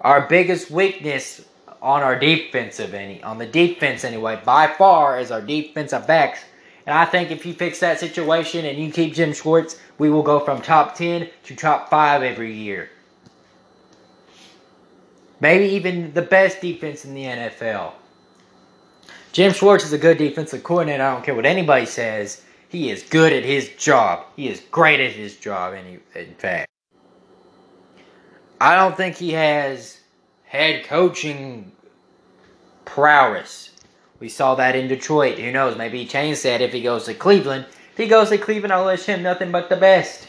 Our 0.00 0.28
biggest 0.28 0.70
weakness 0.70 1.44
on 1.80 2.02
our 2.02 2.18
defensive 2.18 2.94
any 2.94 3.22
on 3.22 3.38
the 3.38 3.46
defense 3.46 4.04
anyway, 4.04 4.40
by 4.44 4.66
far 4.66 5.18
is 5.20 5.30
our 5.30 5.40
defensive 5.40 6.06
backs. 6.06 6.40
And 6.86 6.96
I 6.96 7.04
think 7.04 7.30
if 7.30 7.44
you 7.44 7.52
fix 7.52 7.80
that 7.80 8.00
situation 8.00 8.64
and 8.64 8.78
you 8.78 8.90
keep 8.90 9.14
Jim 9.14 9.32
Schwartz, 9.32 9.78
we 9.98 10.08
will 10.08 10.22
go 10.22 10.40
from 10.40 10.62
top 10.62 10.94
10 10.94 11.28
to 11.44 11.56
top 11.56 11.90
5 11.90 12.22
every 12.22 12.54
year. 12.54 12.90
Maybe 15.40 15.66
even 15.74 16.14
the 16.14 16.22
best 16.22 16.60
defense 16.60 17.04
in 17.04 17.14
the 17.14 17.24
NFL. 17.24 17.92
Jim 19.32 19.52
Schwartz 19.52 19.84
is 19.84 19.92
a 19.92 19.98
good 19.98 20.18
defensive 20.18 20.64
coordinator. 20.64 21.02
I 21.02 21.12
don't 21.12 21.24
care 21.24 21.34
what 21.34 21.46
anybody 21.46 21.86
says. 21.86 22.42
He 22.68 22.90
is 22.90 23.02
good 23.02 23.32
at 23.32 23.44
his 23.44 23.68
job. 23.76 24.24
He 24.34 24.48
is 24.48 24.60
great 24.70 25.00
at 25.00 25.12
his 25.12 25.36
job, 25.36 25.74
in, 25.74 26.00
in 26.14 26.34
fact. 26.34 26.68
I 28.60 28.74
don't 28.76 28.96
think 28.96 29.16
he 29.16 29.32
has 29.32 30.00
head 30.44 30.84
coaching 30.84 31.72
prowess. 32.84 33.70
We 34.18 34.28
saw 34.28 34.56
that 34.56 34.74
in 34.74 34.88
Detroit. 34.88 35.38
Who 35.38 35.52
knows? 35.52 35.76
Maybe 35.76 35.98
he 35.98 36.06
changed 36.06 36.42
that 36.42 36.60
if 36.60 36.72
he 36.72 36.82
goes 36.82 37.04
to 37.04 37.14
Cleveland. 37.14 37.66
If 37.92 37.98
he 37.98 38.08
goes 38.08 38.30
to 38.30 38.38
Cleveland, 38.38 38.72
I'll 38.72 38.86
wish 38.86 39.04
him 39.04 39.22
nothing 39.22 39.52
but 39.52 39.68
the 39.68 39.76
best. 39.76 40.26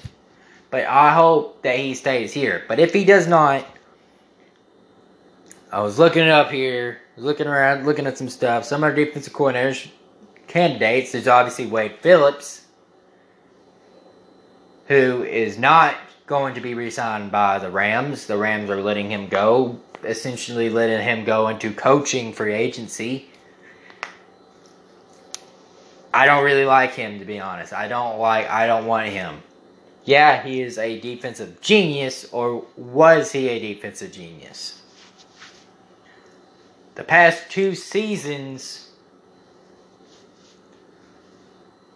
But 0.69 0.85
I 0.85 1.13
hope 1.13 1.63
that 1.63 1.77
he 1.77 1.95
stays 1.95 2.31
here. 2.31 2.63
But 2.67 2.79
if 2.79 2.93
he 2.93 3.03
does 3.03 3.27
not, 3.27 3.65
I 5.71 5.81
was 5.81 5.97
looking 5.97 6.23
it 6.23 6.29
up 6.29 6.51
here, 6.51 7.01
looking 7.17 7.47
around, 7.47 7.85
looking 7.85 8.05
at 8.05 8.17
some 8.17 8.29
stuff. 8.29 8.65
Some 8.65 8.83
of 8.83 8.89
our 8.89 8.95
defensive 8.95 9.33
coordinators 9.33 9.89
candidates. 10.47 11.11
There's 11.11 11.27
obviously 11.27 11.65
Wade 11.65 11.95
Phillips, 12.01 12.65
who 14.87 15.23
is 15.23 15.57
not 15.57 15.95
going 16.29 16.53
to 16.53 16.61
be 16.61 16.75
re-signed 16.75 17.31
by 17.31 17.57
the 17.57 17.71
Rams. 17.71 18.27
The 18.27 18.37
Rams 18.37 18.69
are 18.69 18.81
letting 18.81 19.09
him 19.09 19.27
go, 19.27 19.79
essentially 20.03 20.69
letting 20.69 21.01
him 21.01 21.25
go 21.25 21.47
into 21.47 21.73
coaching 21.73 22.31
free 22.31 22.53
agency. 22.53 23.29
I 26.13 26.27
don't 26.27 26.45
really 26.45 26.65
like 26.65 26.93
him 26.93 27.17
to 27.17 27.25
be 27.25 27.39
honest. 27.39 27.73
I 27.73 27.87
don't 27.87 28.19
like 28.19 28.47
I 28.47 28.67
don't 28.67 28.85
want 28.85 29.09
him. 29.09 29.41
Yeah, 30.05 30.43
he 30.43 30.61
is 30.61 30.77
a 30.77 30.99
defensive 30.99 31.61
genius 31.61 32.31
or 32.31 32.63
was 32.77 33.31
he 33.31 33.49
a 33.49 33.59
defensive 33.59 34.11
genius? 34.11 34.83
The 36.93 37.03
past 37.03 37.49
two 37.49 37.73
seasons 37.73 38.91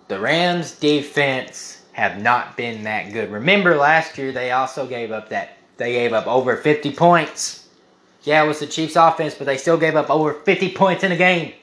the 0.08 0.20
Rams 0.20 0.72
defense 0.72 1.83
have 1.94 2.22
not 2.22 2.58
been 2.58 2.84
that 2.84 3.14
good. 3.14 3.32
Remember 3.32 3.76
last 3.76 4.18
year 4.18 4.32
they 4.32 4.52
also 4.52 4.86
gave 4.86 5.12
up 5.12 5.30
that 5.30 5.58
they 5.78 5.94
gave 5.94 6.14
up 6.14 6.28
over 6.28 6.58
50 6.58 6.92
points. 6.94 7.68
Yeah, 8.24 8.44
it 8.44 8.48
was 8.48 8.60
the 8.60 8.68
Chiefs 8.68 8.96
offense, 8.96 9.36
but 9.36 9.46
they 9.46 9.58
still 9.58 9.78
gave 9.78 9.96
up 9.96 10.10
over 10.10 10.34
50 10.34 10.74
points 10.74 11.04
in 11.04 11.12
a 11.12 11.18
game. 11.18 11.54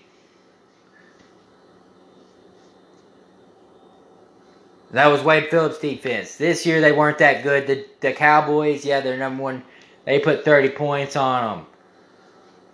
That 4.91 5.07
was 5.07 5.23
Wade 5.23 5.49
Phillips' 5.51 5.79
defense. 5.79 6.37
This 6.37 6.67
year 6.67 6.81
they 6.81 6.93
weren't 6.93 7.19
that 7.19 7.45
good. 7.45 7.67
The, 7.67 7.87
the 8.01 8.13
Cowboys, 8.13 8.85
yeah, 8.85 9.01
they're 9.01 9.17
number 9.17 9.43
one. 9.43 9.63
They 10.05 10.19
put 10.19 10.45
30 10.45 10.71
points 10.71 11.15
on 11.15 11.59
them. 11.59 11.67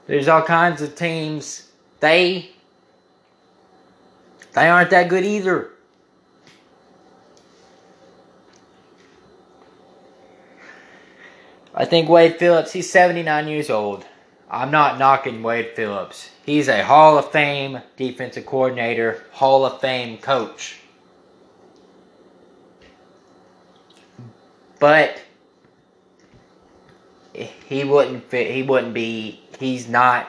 There's 0.06 0.28
all 0.28 0.42
kinds 0.42 0.80
of 0.80 0.94
teams. 0.94 1.68
They 2.00 2.50
they 4.54 4.68
aren't 4.68 4.90
that 4.90 5.10
good 5.10 5.25
either. 5.25 5.70
I 11.76 11.85
think 11.85 12.09
Wade 12.09 12.38
Phillips, 12.38 12.73
he's 12.73 12.90
79 12.90 13.49
years 13.49 13.68
old. 13.68 14.06
I'm 14.50 14.71
not 14.71 14.99
knocking 14.99 15.42
Wade 15.42 15.73
Phillips. 15.76 16.30
He's 16.45 16.68
a 16.68 16.83
Hall 16.83 17.18
of 17.18 17.30
Fame 17.30 17.83
defensive 17.97 18.47
coordinator, 18.47 19.25
Hall 19.33 19.66
of 19.66 19.80
Fame 19.80 20.18
coach. 20.18 20.78
But 24.78 25.21
he 27.35 27.85
wouldn't 27.85 28.25
fit. 28.30 28.50
He 28.54 28.62
wouldn't 28.62 28.95
be. 28.95 29.42
He's 29.59 29.88
not. 29.88 30.28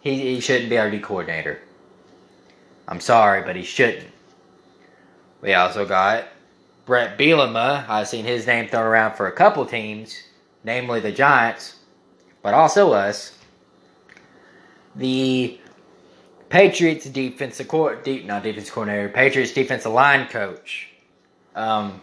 He, 0.00 0.34
he 0.34 0.40
shouldn't 0.40 0.70
be 0.70 0.78
our 0.78 0.90
D 0.90 0.98
coordinator. 0.98 1.60
I'm 2.88 3.00
sorry, 3.00 3.42
but 3.42 3.56
he 3.56 3.62
shouldn't. 3.62 4.08
We 5.40 5.54
also 5.54 5.86
got 5.86 6.24
Bret 6.84 7.18
Bielema. 7.18 7.88
I've 7.88 8.08
seen 8.08 8.24
his 8.24 8.46
name 8.46 8.68
thrown 8.68 8.84
around 8.84 9.14
for 9.14 9.28
a 9.28 9.32
couple 9.32 9.64
teams, 9.64 10.22
namely 10.64 11.00
the 11.00 11.12
Giants, 11.12 11.76
but 12.42 12.54
also 12.54 12.92
us. 12.92 13.38
The 14.96 15.58
Patriots 16.48 17.06
defensive 17.06 17.68
court, 17.68 18.04
deep, 18.04 18.26
not 18.26 18.42
defense 18.42 18.70
coordinator, 18.70 19.08
Patriots 19.08 19.52
defensive 19.52 19.92
line 19.92 20.28
coach. 20.28 20.88
Um, 21.54 22.02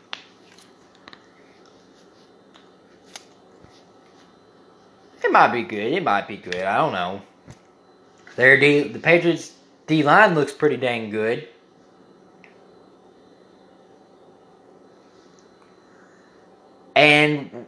it 5.23 5.31
might 5.31 5.51
be 5.51 5.63
good. 5.63 5.93
It 5.93 6.03
might 6.03 6.27
be 6.27 6.37
good. 6.37 6.63
I 6.63 6.77
don't 6.77 6.93
know. 6.93 7.21
Their 8.35 8.59
D, 8.59 8.83
the 8.83 8.99
Patriots 8.99 9.53
D 9.85 10.01
line 10.01 10.33
looks 10.33 10.51
pretty 10.51 10.77
dang 10.77 11.09
good. 11.09 11.47
And 16.95 17.67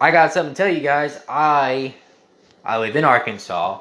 I 0.00 0.12
got 0.12 0.32
something 0.32 0.54
to 0.54 0.62
tell 0.62 0.72
you 0.72 0.80
guys. 0.80 1.20
I 1.28 1.94
I 2.64 2.78
live 2.78 2.94
in 2.94 3.04
Arkansas. 3.04 3.80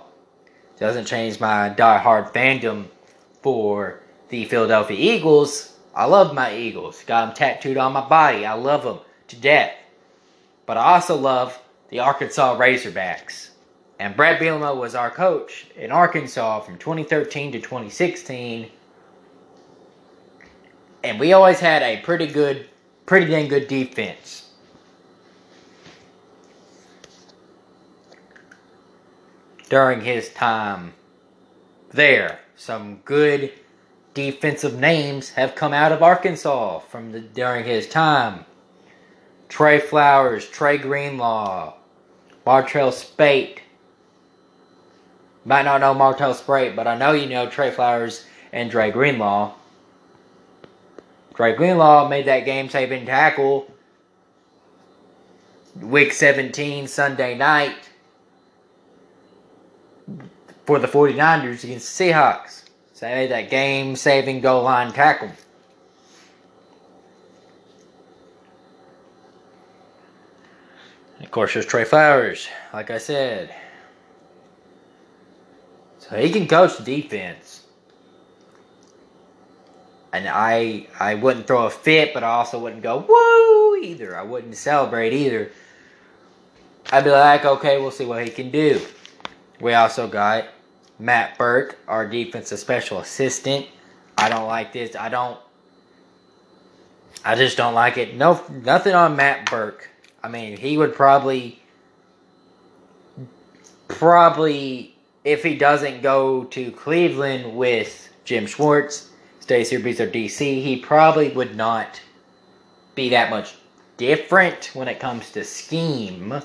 Doesn't 0.79 1.05
change 1.05 1.39
my 1.39 1.69
die-hard 1.69 2.33
fandom 2.33 2.85
for 3.41 3.99
the 4.29 4.45
Philadelphia 4.45 4.97
Eagles. 4.97 5.75
I 5.93 6.05
love 6.05 6.33
my 6.33 6.55
Eagles. 6.55 7.03
Got 7.03 7.25
them 7.25 7.35
tattooed 7.35 7.77
on 7.77 7.93
my 7.93 8.07
body. 8.07 8.45
I 8.45 8.53
love 8.53 8.83
them 8.83 8.99
to 9.27 9.35
death. 9.35 9.73
But 10.65 10.77
I 10.77 10.95
also 10.95 11.15
love 11.15 11.59
the 11.89 11.99
Arkansas 11.99 12.57
Razorbacks. 12.57 13.49
And 13.99 14.15
Brad 14.15 14.39
Bielema 14.39 14.75
was 14.75 14.95
our 14.95 15.09
coach 15.09 15.67
in 15.75 15.91
Arkansas 15.91 16.61
from 16.61 16.77
2013 16.77 17.53
to 17.53 17.59
2016. 17.59 18.69
And 21.03 21.19
we 21.19 21.33
always 21.33 21.59
had 21.59 21.81
a 21.81 22.01
pretty 22.01 22.27
good, 22.27 22.69
pretty 23.05 23.27
dang 23.27 23.47
good 23.47 23.67
defense. 23.67 24.46
During 29.69 30.01
his 30.01 30.29
time 30.29 30.93
there. 31.91 32.39
Some 32.55 32.97
good 33.05 33.51
defensive 34.13 34.79
names 34.79 35.29
have 35.31 35.55
come 35.55 35.73
out 35.73 35.91
of 35.91 36.01
Arkansas 36.01 36.79
from 36.79 37.11
the 37.11 37.19
during 37.19 37.65
his 37.65 37.87
time. 37.87 38.45
Trey 39.49 39.79
Flowers, 39.79 40.47
Dre 40.47 40.77
Greenlaw, 40.77 41.75
Martrell 42.45 42.91
Spaight. 42.91 43.59
Might 45.45 45.65
not 45.65 45.81
know 45.81 45.93
Martrell 45.93 46.33
Spaight, 46.33 46.75
but 46.75 46.87
I 46.87 46.97
know 46.97 47.11
you 47.11 47.27
know 47.27 47.49
Trey 47.49 47.71
Flowers 47.71 48.25
and 48.51 48.71
Dre 48.71 48.91
Greenlaw. 48.91 49.53
Dre 51.35 51.55
Greenlaw 51.55 52.09
made 52.09 52.25
that 52.25 52.45
game 52.45 52.69
saving 52.69 53.05
tackle 53.05 53.71
week 55.75 56.11
17 56.11 56.87
Sunday 56.87 57.37
night 57.37 57.89
for 60.67 60.79
the 60.79 60.87
49ers 60.87 61.63
against 61.63 61.97
the 61.97 62.03
Seahawks. 62.03 62.65
Say 62.93 63.27
that 63.27 63.49
game 63.49 63.95
saving 63.95 64.41
goal 64.41 64.63
line 64.63 64.91
tackle. 64.91 65.31
And 71.15 71.25
of 71.25 71.31
course, 71.31 71.53
there's 71.53 71.65
Trey 71.65 71.85
Flowers, 71.85 72.49
like 72.73 72.91
I 72.91 72.97
said. 72.97 73.55
So 75.99 76.17
he 76.17 76.31
can 76.31 76.47
coach 76.47 76.83
defense. 76.83 77.63
And 80.11 80.27
I 80.27 80.87
I 80.99 81.15
wouldn't 81.15 81.47
throw 81.47 81.65
a 81.65 81.69
fit, 81.69 82.13
but 82.13 82.23
I 82.23 82.27
also 82.27 82.59
wouldn't 82.59 82.83
go 82.83 83.05
woo 83.07 83.81
either. 83.81 84.17
I 84.17 84.23
wouldn't 84.23 84.55
celebrate 84.55 85.13
either. 85.13 85.51
I'd 86.91 87.03
be 87.03 87.11
like, 87.11 87.45
okay, 87.45 87.79
we'll 87.79 87.91
see 87.91 88.05
what 88.05 88.23
he 88.23 88.29
can 88.29 88.51
do. 88.51 88.81
We 89.59 89.73
also 89.73 90.07
got 90.07 90.45
Matt 90.99 91.37
Burke, 91.37 91.77
our 91.87 92.07
defensive 92.07 92.59
special 92.59 92.99
assistant. 92.99 93.67
I 94.17 94.29
don't 94.29 94.47
like 94.47 94.73
this. 94.73 94.95
I 94.95 95.09
don't. 95.09 95.37
I 97.23 97.35
just 97.35 97.57
don't 97.57 97.73
like 97.73 97.97
it. 97.97 98.15
No, 98.15 98.41
nothing 98.63 98.93
on 98.93 99.15
Matt 99.15 99.49
Burke. 99.49 99.89
I 100.23 100.29
mean, 100.29 100.57
he 100.57 100.77
would 100.77 100.95
probably, 100.95 101.59
probably, 103.87 104.95
if 105.23 105.43
he 105.43 105.55
doesn't 105.55 106.01
go 106.01 106.45
to 106.45 106.71
Cleveland 106.71 107.55
with 107.55 108.09
Jim 108.23 108.45
Schwartz, 108.45 109.09
stays 109.39 109.69
here 109.69 109.79
because 109.79 110.09
DC, 110.11 110.39
he 110.39 110.77
probably 110.77 111.29
would 111.29 111.55
not 111.55 112.01
be 112.95 113.09
that 113.09 113.29
much 113.29 113.55
different 113.97 114.71
when 114.73 114.87
it 114.87 114.99
comes 114.99 115.31
to 115.31 115.43
scheme 115.43 116.41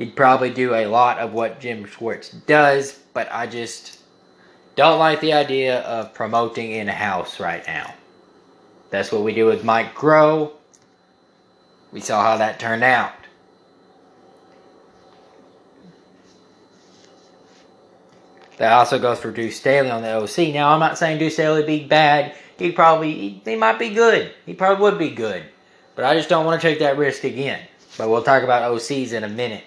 he'd 0.00 0.16
probably 0.16 0.48
do 0.48 0.74
a 0.74 0.86
lot 0.86 1.18
of 1.18 1.34
what 1.34 1.60
Jim 1.60 1.84
Schwartz 1.84 2.30
does, 2.30 2.98
but 3.12 3.28
I 3.30 3.46
just 3.46 3.98
don't 4.74 4.98
like 4.98 5.20
the 5.20 5.34
idea 5.34 5.80
of 5.80 6.14
promoting 6.14 6.70
in 6.70 6.88
house 6.88 7.38
right 7.38 7.62
now. 7.66 7.92
That's 8.88 9.12
what 9.12 9.24
we 9.24 9.34
do 9.34 9.44
with 9.44 9.62
Mike 9.62 9.94
Groh. 9.94 10.52
We 11.92 12.00
saw 12.00 12.22
how 12.22 12.38
that 12.38 12.58
turned 12.58 12.82
out. 12.82 13.12
That 18.56 18.72
also 18.72 18.98
goes 18.98 19.20
for 19.20 19.30
Deuce 19.30 19.56
Staley 19.56 19.90
on 19.90 20.00
the 20.00 20.14
OC. 20.14 20.54
Now, 20.54 20.70
I'm 20.70 20.80
not 20.80 20.96
saying 20.96 21.18
Deuce 21.18 21.34
Staley 21.34 21.62
be 21.62 21.84
bad. 21.84 22.34
He 22.58 22.72
probably, 22.72 23.12
he, 23.12 23.42
he 23.44 23.56
might 23.56 23.78
be 23.78 23.90
good. 23.90 24.32
He 24.46 24.54
probably 24.54 24.82
would 24.82 24.98
be 24.98 25.10
good. 25.10 25.44
But 25.94 26.06
I 26.06 26.14
just 26.14 26.30
don't 26.30 26.46
want 26.46 26.58
to 26.58 26.66
take 26.66 26.78
that 26.78 26.96
risk 26.96 27.24
again. 27.24 27.60
But 27.98 28.08
we'll 28.08 28.22
talk 28.22 28.42
about 28.42 28.72
OCs 28.72 29.12
in 29.12 29.24
a 29.24 29.28
minute 29.28 29.64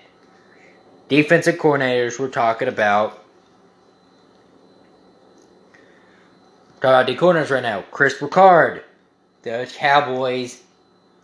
defensive 1.07 1.55
coordinators 1.55 2.19
we're 2.19 2.29
talking 2.29 2.67
about. 2.67 3.23
Uh, 6.81 7.03
the 7.03 7.15
corners 7.15 7.49
right 7.49 7.63
now, 7.63 7.81
Kris 7.91 8.21
Richard, 8.21 8.83
the 9.43 9.69
Cowboys 9.73 10.61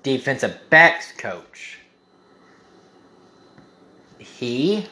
defensive 0.04 0.58
backs 0.70 1.12
coach. 1.18 1.80
He, 4.18 4.86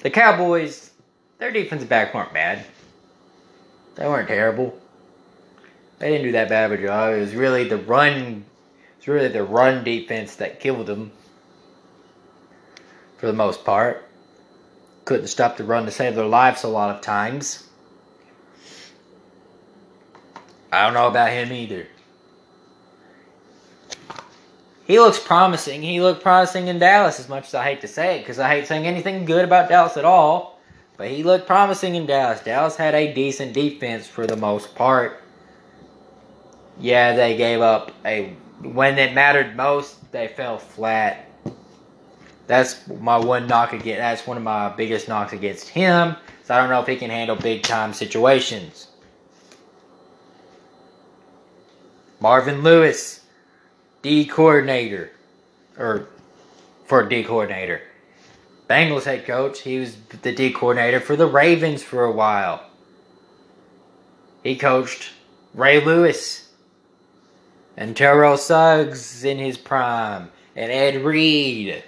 the 0.00 0.10
Cowboys, 0.10 0.90
their 1.38 1.50
defensive 1.50 1.88
backs 1.88 2.14
weren't 2.14 2.32
bad. 2.32 2.64
They 3.96 4.06
weren't 4.06 4.28
terrible. 4.28 4.78
They 5.98 6.10
didn't 6.10 6.24
do 6.24 6.32
that 6.32 6.48
bad 6.48 6.72
of 6.72 6.78
a 6.78 6.82
job. 6.82 7.14
It 7.14 7.20
was 7.20 7.34
really 7.34 7.68
the 7.68 7.76
run 7.76 8.44
it's 9.02 9.08
really 9.08 9.26
the 9.26 9.42
run 9.42 9.82
defense 9.82 10.36
that 10.36 10.60
killed 10.60 10.86
them 10.86 11.10
for 13.16 13.26
the 13.26 13.32
most 13.32 13.64
part. 13.64 14.08
Couldn't 15.04 15.26
stop 15.26 15.56
the 15.56 15.64
run 15.64 15.86
to 15.86 15.90
save 15.90 16.14
their 16.14 16.24
lives 16.24 16.62
a 16.62 16.68
lot 16.68 16.94
of 16.94 17.02
times. 17.02 17.68
I 20.70 20.84
don't 20.84 20.94
know 20.94 21.08
about 21.08 21.32
him 21.32 21.52
either. 21.52 21.88
He 24.84 25.00
looks 25.00 25.18
promising. 25.18 25.82
He 25.82 26.00
looked 26.00 26.22
promising 26.22 26.68
in 26.68 26.78
Dallas, 26.78 27.18
as 27.18 27.28
much 27.28 27.48
as 27.48 27.54
I 27.54 27.64
hate 27.64 27.80
to 27.80 27.88
say 27.88 28.18
it, 28.18 28.20
because 28.20 28.38
I 28.38 28.48
hate 28.50 28.68
saying 28.68 28.86
anything 28.86 29.24
good 29.24 29.44
about 29.44 29.68
Dallas 29.68 29.96
at 29.96 30.04
all. 30.04 30.60
But 30.96 31.08
he 31.08 31.24
looked 31.24 31.48
promising 31.48 31.96
in 31.96 32.06
Dallas. 32.06 32.38
Dallas 32.44 32.76
had 32.76 32.94
a 32.94 33.12
decent 33.12 33.52
defense 33.52 34.06
for 34.06 34.28
the 34.28 34.36
most 34.36 34.76
part. 34.76 35.20
Yeah, 36.78 37.16
they 37.16 37.36
gave 37.36 37.60
up 37.60 37.90
a 38.04 38.36
when 38.62 38.98
it 38.98 39.12
mattered 39.14 39.56
most, 39.56 40.10
they 40.12 40.28
fell 40.28 40.58
flat. 40.58 41.26
That's 42.46 42.86
my 42.88 43.16
one 43.16 43.46
knock 43.46 43.72
against. 43.72 43.98
That's 43.98 44.26
one 44.26 44.36
of 44.36 44.42
my 44.42 44.68
biggest 44.70 45.08
knocks 45.08 45.32
against 45.32 45.68
him. 45.68 46.16
So 46.44 46.54
I 46.54 46.60
don't 46.60 46.70
know 46.70 46.80
if 46.80 46.86
he 46.86 46.96
can 46.96 47.10
handle 47.10 47.36
big 47.36 47.62
time 47.62 47.92
situations. 47.92 48.88
Marvin 52.20 52.62
Lewis, 52.62 53.20
D 54.02 54.24
coordinator, 54.26 55.10
or 55.76 56.08
for 56.86 57.04
D 57.08 57.24
coordinator. 57.24 57.82
Bengals 58.68 59.04
head 59.04 59.26
coach. 59.26 59.60
He 59.60 59.78
was 59.78 59.96
the 60.22 60.32
D 60.32 60.52
coordinator 60.52 61.00
for 61.00 61.16
the 61.16 61.26
Ravens 61.26 61.82
for 61.82 62.04
a 62.04 62.12
while. 62.12 62.64
He 64.42 64.56
coached 64.56 65.10
Ray 65.54 65.84
Lewis 65.84 66.41
and 67.76 67.96
Terrell 67.96 68.36
Suggs 68.36 69.24
in 69.24 69.38
his 69.38 69.56
prime, 69.56 70.30
and 70.54 70.70
Ed 70.70 71.04
Reed. 71.04 71.82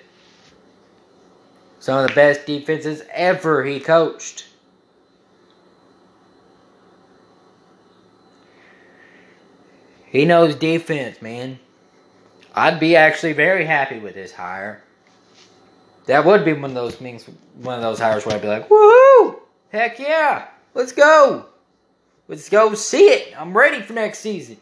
Some 1.80 1.98
of 1.98 2.08
the 2.08 2.14
best 2.14 2.46
defenses 2.46 3.02
ever 3.12 3.64
he 3.64 3.78
coached. 3.78 4.46
He 10.06 10.24
knows 10.24 10.54
defense, 10.54 11.20
man. 11.20 11.58
I'd 12.54 12.78
be 12.78 12.94
actually 12.94 13.32
very 13.32 13.64
happy 13.64 13.98
with 13.98 14.14
this 14.14 14.32
hire. 14.32 14.82
That 16.06 16.24
would 16.24 16.44
be 16.44 16.52
one 16.52 16.70
of 16.70 16.74
those 16.74 16.94
things, 16.94 17.28
one 17.56 17.74
of 17.76 17.82
those 17.82 17.98
hires 17.98 18.24
where 18.24 18.36
I'd 18.36 18.42
be 18.42 18.48
like, 18.48 18.68
woohoo! 18.68 19.40
Heck 19.70 19.98
yeah! 19.98 20.46
Let's 20.72 20.92
go! 20.92 21.46
Let's 22.28 22.48
go 22.48 22.74
see 22.74 23.06
it! 23.08 23.34
I'm 23.38 23.56
ready 23.56 23.82
for 23.82 23.92
next 23.92 24.20
season. 24.20 24.58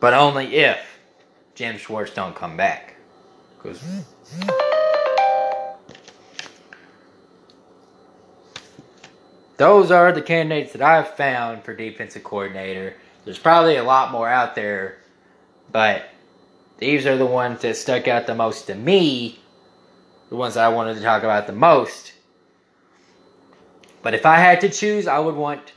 But 0.00 0.14
only 0.14 0.56
if 0.56 0.78
Jim 1.54 1.76
Schwartz 1.76 2.12
don't 2.12 2.34
come 2.34 2.56
back. 2.56 2.96
Because 3.56 3.82
those 9.58 9.90
are 9.90 10.10
the 10.10 10.22
candidates 10.22 10.72
that 10.72 10.80
I've 10.80 11.14
found 11.16 11.62
for 11.62 11.74
defensive 11.76 12.24
coordinator. 12.24 12.94
There's 13.26 13.38
probably 13.38 13.76
a 13.76 13.84
lot 13.84 14.10
more 14.10 14.26
out 14.26 14.54
there, 14.54 15.00
but 15.70 16.08
these 16.78 17.04
are 17.04 17.18
the 17.18 17.26
ones 17.26 17.60
that 17.60 17.76
stuck 17.76 18.08
out 18.08 18.26
the 18.26 18.34
most 18.34 18.68
to 18.68 18.74
me, 18.74 19.38
the 20.30 20.36
ones 20.36 20.56
I 20.56 20.68
wanted 20.68 20.94
to 20.94 21.02
talk 21.02 21.22
about 21.22 21.46
the 21.46 21.52
most. 21.52 22.14
But 24.02 24.14
if 24.14 24.24
I 24.24 24.36
had 24.36 24.62
to 24.62 24.70
choose, 24.70 25.06
I 25.06 25.18
would 25.18 25.34
want 25.34 25.74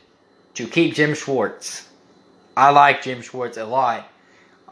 to 0.53 0.65
keep 0.65 0.95
Jim 0.95 1.13
Schwartz. 1.13 1.89
I 2.55 2.69
like 2.69 3.01
Jim 3.01 3.21
Schwartz 3.21 3.57
a 3.57 3.65
lot. 3.65 4.09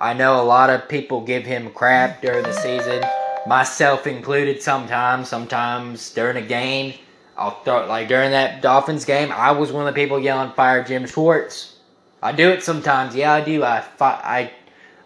I 0.01 0.13
know 0.13 0.41
a 0.41 0.43
lot 0.43 0.71
of 0.71 0.89
people 0.89 1.21
give 1.21 1.45
him 1.45 1.69
crap 1.69 2.23
during 2.23 2.41
the 2.41 2.53
season, 2.53 3.03
myself 3.45 4.07
included 4.07 4.59
sometimes. 4.59 5.29
Sometimes 5.29 6.09
during 6.09 6.37
a 6.37 6.41
game, 6.41 6.95
I'll 7.37 7.61
throw 7.63 7.85
like 7.85 8.07
during 8.07 8.31
that 8.31 8.63
Dolphins 8.63 9.05
game, 9.05 9.31
I 9.31 9.51
was 9.51 9.71
one 9.71 9.87
of 9.87 9.93
the 9.93 10.01
people 10.01 10.19
yelling 10.19 10.53
fire 10.53 10.83
Jim 10.83 11.05
Schwartz. 11.05 11.77
I 12.19 12.31
do 12.31 12.49
it 12.49 12.63
sometimes. 12.63 13.15
Yeah, 13.15 13.31
I 13.31 13.41
do. 13.41 13.63
I 13.63 13.85
I 13.99 14.51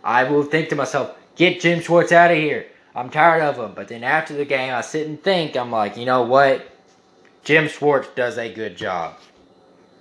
I 0.02 0.24
will 0.32 0.44
think 0.44 0.70
to 0.70 0.78
myself, 0.78 1.18
get 1.36 1.60
Jim 1.60 1.82
Schwartz 1.82 2.14
out 2.14 2.32
of 2.32 2.38
here. 2.38 2.66
I'm 2.96 3.10
tired 3.10 3.42
of 3.42 3.58
him. 3.58 3.74
But 3.76 3.90
then 3.90 4.06
after 4.06 4.34
the 4.34 4.46
game, 4.46 4.74
I 4.74 4.80
sit 4.80 5.08
and 5.08 5.22
think. 5.22 5.58
I'm 5.58 5.72
like, 5.72 5.98
you 5.98 6.06
know 6.06 6.24
what? 6.24 6.72
Jim 7.44 7.68
Schwartz 7.68 8.08
does 8.16 8.38
a 8.38 8.54
good 8.54 8.78
job. 8.78 9.18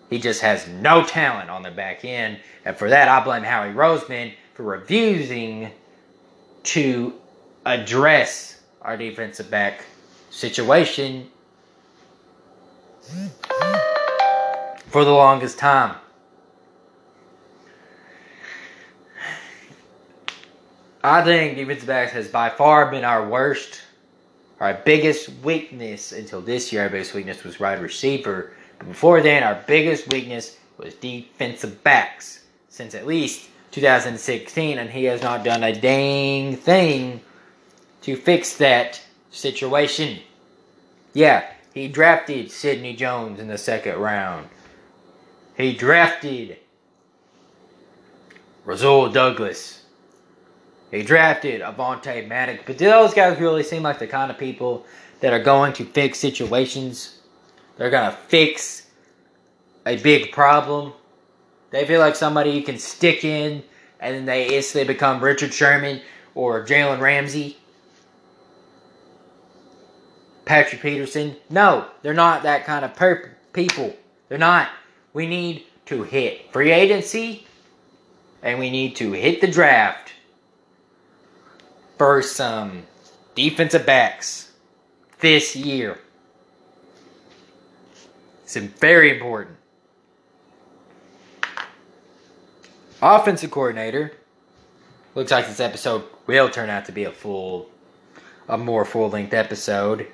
He 0.09 0.21
just 0.21 0.43
has 0.43 0.69
no 0.69 1.05
talent 1.05 1.51
on 1.51 1.65
the 1.65 1.73
back 1.73 2.05
end. 2.05 2.39
And 2.65 2.77
for 2.77 2.89
that, 2.91 3.09
I 3.09 3.25
blame 3.25 3.43
Howie 3.43 3.75
Roseman 3.75 4.35
for 4.55 4.63
refusing 4.63 5.71
to 6.63 7.13
address 7.67 8.63
our 8.83 8.97
defensive 8.97 9.51
back 9.51 9.85
situation 10.31 11.29
for 14.87 15.05
the 15.05 15.11
longest 15.11 15.59
time. 15.59 15.97
I 21.03 21.23
think 21.23 21.57
defensive 21.57 21.87
backs 21.87 22.13
has 22.13 22.29
by 22.29 22.49
far 22.49 22.91
been 22.91 23.05
our 23.05 23.29
worst, 23.29 23.83
our 24.61 24.73
biggest 24.73 25.29
weakness 25.43 26.13
until 26.13 26.41
this 26.41 26.73
year. 26.73 26.83
Our 26.85 26.89
biggest 26.89 27.13
weakness 27.13 27.45
was 27.45 27.61
wide 27.61 27.83
receiver. 27.83 28.53
But 28.79 28.89
before 28.89 29.21
then, 29.21 29.43
our 29.43 29.63
biggest 29.67 30.11
weakness 30.11 30.57
was 30.79 30.95
defensive 30.95 31.85
backs 31.85 32.45
since 32.71 32.95
at 32.95 33.07
least 33.07 33.51
2016, 33.75 34.79
and 34.79 34.91
he 34.91 35.05
has 35.05 35.23
not 35.23 35.45
done 35.45 35.65
a 35.65 35.75
dang 35.75 36.57
thing 36.57 37.21
to 38.03 38.17
fix 38.17 38.57
that 38.59 39.03
situation. 39.31 40.21
Yeah, 41.15 41.45
he 41.75 41.89
drafted 41.89 42.51
Sidney 42.53 42.95
Jones 42.95 43.41
in 43.41 43.49
the 43.49 43.59
second 43.59 43.97
round. 43.99 44.49
He 45.57 45.75
drafted 45.75 46.59
Rasul 48.65 49.11
Douglas 49.11 49.83
He 50.91 51.03
drafted 51.03 51.61
Avonte 51.61 52.29
Maddox, 52.29 52.63
but 52.67 52.79
do 52.79 52.87
those 52.87 53.15
guys 53.15 53.39
really 53.41 53.65
seem 53.65 53.83
like 53.83 53.99
the 53.99 54.07
kind 54.07 54.31
of 54.31 54.39
people 54.39 54.87
that 55.21 55.33
are 55.33 55.43
going 55.43 55.73
to 55.75 55.85
fix 55.85 56.19
situations? 56.21 57.19
They're 57.77 57.91
going 57.91 58.11
to 58.11 58.17
fix 58.17 58.87
a 59.87 59.97
big 59.99 60.33
problem. 60.33 60.93
They 61.75 61.85
feel 61.85 61.99
like 61.99 62.15
somebody 62.15 62.51
you 62.51 62.63
can 62.63 62.79
stick 62.79 63.25
in 63.25 63.65
and 63.99 64.15
then 64.15 64.27
they 64.27 64.57
instantly 64.57 64.95
become 64.95 65.21
Richard 65.21 65.53
Sherman 65.53 66.03
or 66.37 66.65
Jalen 66.65 67.01
Ramsey. 67.01 67.59
Patrick 70.45 70.83
Peterson. 70.83 71.35
No, 71.51 71.89
they're 72.03 72.15
not 72.15 72.45
that 72.45 72.65
kind 72.65 72.85
of 72.85 72.97
people. 73.53 73.93
They're 74.29 74.39
not. 74.39 74.69
We 75.15 75.27
need 75.27 75.65
to 75.87 76.05
hit 76.05 76.53
free 76.53 76.71
agency 76.71 77.45
and 78.41 78.61
we 78.61 78.71
need 78.71 78.95
to 78.95 79.11
hit 79.11 79.41
the 79.41 79.49
draft 79.49 80.13
for 81.99 82.23
some 82.23 82.85
defensive 83.35 83.85
backs 83.85 84.53
this 85.19 85.57
year. 85.57 85.99
It's 88.45 88.55
very 88.55 89.11
important. 89.11 89.57
Offensive 93.05 93.51
coordinator. 93.51 94.13
Looks 95.15 95.31
like 95.31 95.47
this 95.47 95.61
episode 95.61 96.05
will 96.27 96.49
turn 96.49 96.71
out 96.71 96.87
to 96.87 96.93
be 96.93 97.05
a 97.05 97.13
full, 97.13 97.69
a 98.49 98.57
more 98.57 98.87
full 98.87 99.11
length 99.11 99.35
episode. 99.35 100.07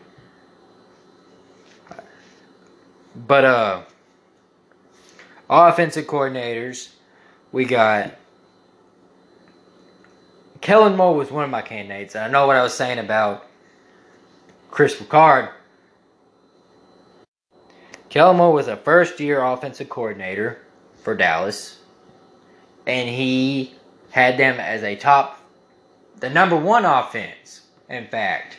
But, 3.15 3.45
uh, 3.45 3.83
offensive 5.49 6.09
coordinators, 6.09 6.89
we 7.53 7.65
got 7.65 8.17
Kellen 10.61 10.97
Moore 10.97 11.15
was 11.15 11.31
one 11.31 11.45
of 11.45 11.51
my 11.51 11.63
candidates. 11.63 12.17
And 12.17 12.25
I 12.25 12.29
know 12.29 12.49
what 12.49 12.57
I 12.57 12.63
was 12.65 12.75
saying 12.75 12.99
about 12.99 13.47
Kris 14.73 15.01
Richard. 15.01 15.51
Kellen 18.09 18.37
Moore 18.37 18.53
was 18.53 18.67
a 18.67 18.77
first 18.77 19.21
year 19.21 19.45
offensive 19.45 19.89
coordinator 19.89 20.59
for 21.05 21.15
Dallas. 21.15 21.80
And 22.87 23.09
he 23.09 23.75
had 24.11 24.39
them 24.39 24.59
as 24.59 24.83
a 24.83 24.97
top, 24.97 25.41
the 26.19 26.31
number 26.31 26.57
one 26.57 26.85
offense, 26.85 27.63
in 27.89 28.07
fact. 28.07 28.57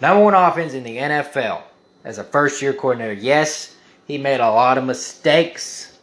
Number 0.00 0.22
one 0.22 0.34
offense 0.34 0.74
in 0.74 0.84
the 0.84 0.96
NFL 0.96 1.62
as 2.04 2.18
a 2.18 2.24
first 2.24 2.60
year 2.62 2.72
coordinator. 2.72 3.14
Yes, 3.14 3.74
he 4.06 4.18
made 4.18 4.40
a 4.40 4.50
lot 4.50 4.78
of 4.78 4.84
mistakes. 4.84 5.98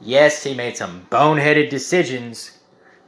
Yes, 0.00 0.42
he 0.42 0.54
made 0.54 0.76
some 0.76 1.06
boneheaded 1.10 1.70
decisions 1.70 2.58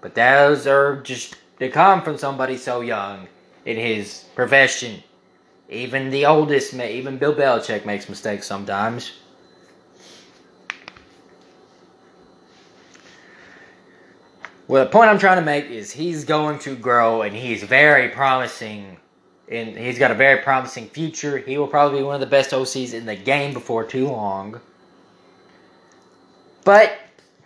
but 0.02 0.16
those 0.16 0.66
are 0.66 1.00
just 1.00 1.36
to 1.60 1.70
come 1.70 2.02
from 2.02 2.18
somebody 2.18 2.58
so 2.58 2.82
young 2.82 3.28
in 3.64 3.76
his 3.76 4.24
profession. 4.34 5.02
Even 5.70 6.10
the 6.10 6.26
oldest, 6.26 6.74
even 6.74 7.16
Bill 7.16 7.34
Belichick 7.34 7.86
makes 7.86 8.08
mistakes 8.08 8.46
sometimes. 8.46 9.12
Well, 14.68 14.84
the 14.84 14.90
point 14.90 15.10
I'm 15.10 15.18
trying 15.18 15.38
to 15.38 15.44
make 15.44 15.66
is 15.66 15.90
he's 15.90 16.24
going 16.24 16.58
to 16.60 16.76
grow 16.76 17.22
and 17.22 17.34
he's 17.34 17.62
very 17.62 18.08
promising. 18.08 18.98
And 19.50 19.76
he's 19.76 19.98
got 19.98 20.10
a 20.10 20.14
very 20.14 20.42
promising 20.42 20.86
future. 20.88 21.38
He 21.38 21.58
will 21.58 21.66
probably 21.66 21.98
be 21.98 22.04
one 22.04 22.14
of 22.14 22.20
the 22.20 22.26
best 22.26 22.52
OCs 22.52 22.94
in 22.94 23.06
the 23.06 23.16
game 23.16 23.52
before 23.52 23.84
too 23.84 24.08
long. 24.08 24.60
But 26.64 26.96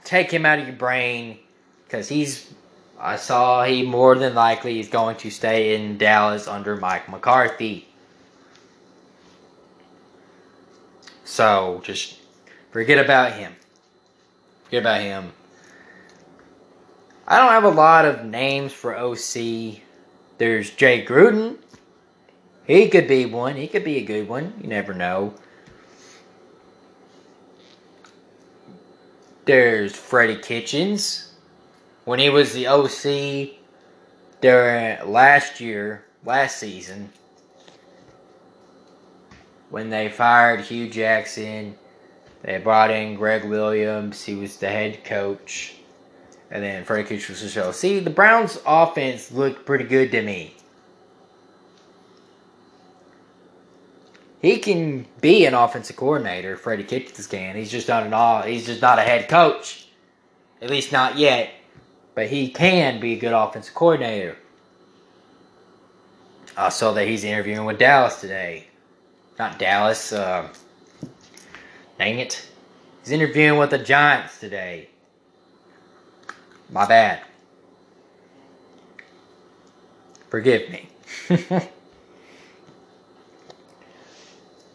take 0.05 0.31
him 0.31 0.47
out 0.47 0.59
of 0.59 0.67
your 0.67 0.77
brain 0.77 1.39
because 1.87 2.09
he's 2.09 2.53
I 2.99 3.17
saw 3.17 3.65
he 3.65 3.83
more 3.83 4.17
than 4.17 4.35
likely 4.35 4.81
is 4.81 4.89
going 4.89 5.17
to 5.19 5.31
stay 5.31 5.75
in 5.75 5.99
Dallas 5.99 6.49
under 6.49 6.77
Mike 6.77 7.09
McCarthy. 7.09 7.89
So 11.25 11.81
just 11.85 12.19
forget 12.71 13.05
about 13.05 13.33
him. 13.33 13.55
Forget 14.65 14.83
about 14.83 15.01
him. 15.01 15.33
I 17.29 17.39
don't 17.39 17.51
have 17.51 17.65
a 17.65 17.69
lot 17.69 18.05
of 18.05 18.25
names 18.25 18.73
for 18.73 18.97
OC. 18.97 19.81
There's 20.39 20.71
Jay 20.71 21.05
Gruden. 21.05 21.59
He 22.67 22.89
could 22.89 23.09
be 23.09 23.27
one. 23.27 23.57
He 23.57 23.67
could 23.69 23.85
be 23.85 23.97
a 23.97 24.05
good 24.05 24.29
one. 24.29 24.55
You 24.61 24.69
never 24.69 24.95
know. 24.95 25.35
There's 29.45 29.95
Freddie 29.95 30.37
Kitchens 30.37 31.27
when 32.07 32.21
he 32.21 32.31
was 32.31 32.53
the 32.53 32.69
OC 32.69 33.57
during 34.41 35.11
last 35.11 35.61
year, 35.61 36.05
last 36.25 36.59
season, 36.59 37.13
when 39.71 39.91
they 39.91 40.09
fired 40.09 40.61
Hue 40.61 40.89
Jackson, 40.89 41.77
they 42.43 42.59
brought 42.59 42.93
in 42.93 43.17
Gregg 43.17 43.45
Williams. 43.45 44.23
He 44.23 44.37
was 44.37 44.57
the 44.57 44.69
head 44.69 45.03
coach. 45.05 45.75
And 46.51 46.63
then 46.63 46.85
Freddie 46.85 47.09
Kitchens 47.09 47.43
the 47.43 47.49
show. 47.49 47.73
See, 47.73 47.99
the 47.99 48.11
Browns' 48.11 48.59
offense 48.65 49.33
looked 49.33 49.67
pretty 49.67 49.85
good 49.85 50.13
to 50.13 50.23
me. 50.23 50.55
He 54.41 54.59
can 54.59 55.07
be 55.21 55.45
an 55.47 55.55
offensive 55.55 55.97
coordinator. 55.97 56.57
Freddie 56.57 56.85
Kitchens 56.85 57.27
can. 57.27 57.57
He's 57.57 57.71
just 57.71 57.89
not 57.89 58.05
an 58.05 58.15
all. 58.15 58.43
He's 58.43 58.67
just 58.67 58.81
not 58.81 58.99
a 58.99 59.03
head 59.03 59.29
coach, 59.29 59.89
at 60.63 60.71
least 60.71 60.93
not 60.93 61.19
yet. 61.19 61.51
But 62.15 62.29
he 62.29 62.51
can 62.51 63.01
be 63.01 63.15
a 63.15 63.19
good 63.19 63.33
offensive 63.33 63.75
coordinator. 63.75 64.37
I 66.57 66.69
saw 66.71 66.93
that 66.93 67.07
he's 67.07 67.25
interviewing 67.25 67.65
with 67.67 67.79
Dallas 67.79 68.21
today. 68.21 68.69
Not 69.39 69.59
Dallas. 69.59 70.13
Uh, 70.13 70.49
dang 71.99 72.21
it. 72.21 72.49
He's 73.03 73.11
interviewing 73.11 73.59
with 73.59 73.71
the 73.71 73.79
Giants 73.79 74.39
today. 74.39 74.89
My 76.71 76.87
bad. 76.87 77.21
Forgive 80.29 80.71
me. 80.71 80.89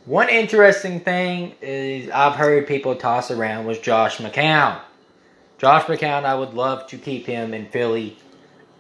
One 0.06 0.30
interesting 0.30 1.00
thing 1.02 1.54
is 1.62 2.10
I've 2.10 2.36
heard 2.36 2.66
people 2.68 2.96
toss 2.96 3.30
around 3.30 3.66
was 3.66 3.78
Josh 3.80 4.18
McCown. 4.18 4.82
Josh 5.58 5.84
McCown, 5.84 6.26
I 6.26 6.34
would 6.34 6.54
love 6.54 6.88
to 6.88 6.98
keep 6.98 7.28
him 7.28 7.54
in 7.54 7.68
Philly 7.68 8.18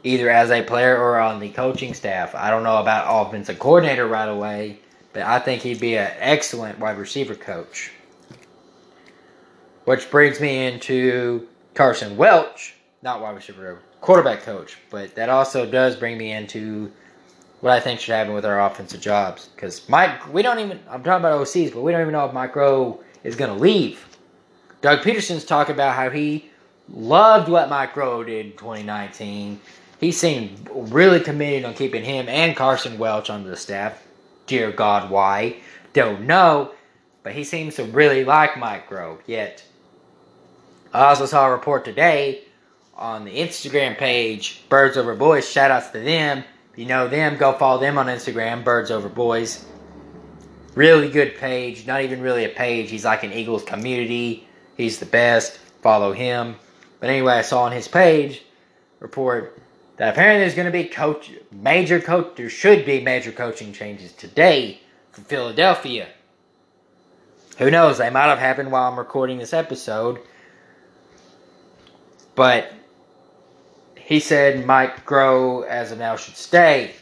either 0.03 0.29
as 0.29 0.49
a 0.49 0.63
player 0.63 0.97
or 0.97 1.19
on 1.19 1.39
the 1.39 1.49
coaching 1.49 1.93
staff. 1.93 2.33
I 2.33 2.49
don't 2.49 2.63
know 2.63 2.77
about 2.77 3.27
offensive 3.27 3.59
coordinator 3.59 4.07
right 4.07 4.27
away, 4.27 4.79
but 5.13 5.23
I 5.23 5.39
think 5.39 5.61
he'd 5.61 5.79
be 5.79 5.95
an 5.95 6.11
excellent 6.17 6.79
wide 6.79 6.97
receiver 6.97 7.35
coach. 7.35 7.91
Which 9.85 10.09
brings 10.09 10.39
me 10.39 10.65
into 10.65 11.47
Carson 11.73 12.17
Welch, 12.17 12.75
not 13.01 13.21
wide 13.21 13.35
receiver, 13.35 13.79
quarterback 13.99 14.43
coach. 14.43 14.77
But 14.89 15.15
that 15.15 15.29
also 15.29 15.69
does 15.69 15.95
bring 15.95 16.17
me 16.17 16.31
into 16.31 16.91
what 17.61 17.73
I 17.73 17.79
think 17.79 17.99
should 17.99 18.13
happen 18.13 18.33
with 18.33 18.45
our 18.45 18.61
offensive 18.61 19.01
jobs. 19.01 19.49
Because 19.55 19.87
Mike, 19.89 20.33
we 20.33 20.41
don't 20.41 20.59
even, 20.59 20.79
I'm 20.89 21.03
talking 21.03 21.25
about 21.25 21.39
OCs, 21.41 21.73
but 21.73 21.81
we 21.81 21.91
don't 21.91 22.01
even 22.01 22.13
know 22.13 22.25
if 22.25 22.33
Mike 22.33 22.53
Groh 22.53 22.99
is 23.23 23.35
going 23.35 23.53
to 23.53 23.59
leave. 23.59 24.05
Doug 24.81 24.99
Pederson's 24.99 25.45
talking 25.45 25.75
about 25.75 25.95
how 25.95 26.09
he 26.09 26.49
loved 26.89 27.49
what 27.49 27.69
Mike 27.69 27.93
Groh 27.93 28.25
did 28.25 28.47
in 28.47 28.51
2019. 28.53 29.59
He 29.99 30.11
seemed 30.11 30.67
really 30.73 31.19
committed 31.19 31.65
on 31.65 31.75
keeping 31.75 32.03
him 32.03 32.27
and 32.27 32.55
Carson 32.55 32.97
Welch 32.97 33.29
on 33.29 33.43
the 33.43 33.55
staff. 33.55 34.03
Dear 34.47 34.71
God, 34.71 35.11
why? 35.11 35.57
Don't 35.93 36.25
know. 36.25 36.71
But 37.21 37.33
he 37.33 37.43
seems 37.43 37.75
to 37.75 37.83
really 37.83 38.25
like 38.25 38.57
Mike 38.57 38.89
Groh. 38.89 39.19
Yet, 39.27 39.63
I 40.91 41.05
also 41.05 41.27
saw 41.27 41.47
a 41.47 41.51
report 41.51 41.85
today 41.85 42.45
on 43.01 43.25
the 43.25 43.31
Instagram 43.31 43.97
page, 43.97 44.63
Birds 44.69 44.95
Over 44.95 45.15
Boys. 45.15 45.49
Shout 45.49 45.71
outs 45.71 45.89
to 45.89 45.99
them 45.99 46.43
if 46.71 46.79
you 46.79 46.85
know 46.85 47.09
them, 47.09 47.35
go 47.35 47.51
follow 47.51 47.81
them 47.81 47.97
on 47.97 48.05
Instagram, 48.05 48.63
Birds 48.63 48.91
Over 48.91 49.09
Boys. 49.09 49.65
Really 50.73 51.09
good 51.09 51.35
page. 51.35 51.85
Not 51.85 52.01
even 52.01 52.21
really 52.21 52.45
a 52.45 52.49
page. 52.49 52.89
He's 52.89 53.03
like 53.03 53.23
an 53.23 53.33
Eagles 53.33 53.65
community. 53.65 54.47
He's 54.77 54.97
the 54.97 55.05
best. 55.05 55.57
Follow 55.81 56.13
him. 56.13 56.55
But 57.01 57.09
anyway, 57.09 57.33
I 57.33 57.41
saw 57.41 57.63
on 57.63 57.73
his 57.73 57.89
page 57.89 58.41
report 59.01 59.59
that 59.97 60.13
apparently 60.13 60.39
there's 60.39 60.55
going 60.55 60.65
to 60.65 60.71
be 60.71 60.85
coach 60.85 61.29
major 61.51 61.99
coach. 61.99 62.37
There 62.37 62.49
should 62.49 62.85
be 62.85 63.01
major 63.01 63.33
coaching 63.33 63.73
changes 63.73 64.13
today 64.13 64.79
for 65.11 65.21
Philadelphia. 65.21 66.07
Who 67.57 67.69
knows? 67.69 67.97
They 67.97 68.09
might 68.09 68.27
have 68.27 68.39
happened 68.39 68.71
while 68.71 68.89
I'm 68.89 68.97
recording 68.97 69.39
this 69.39 69.53
episode. 69.53 70.19
But 72.33 72.71
he 74.11 74.19
said 74.19 74.65
Mike 74.65 75.05
Groh, 75.05 75.65
as 75.65 75.93
of 75.93 75.99
now, 75.99 76.17
should 76.17 76.35
stay. 76.35 76.93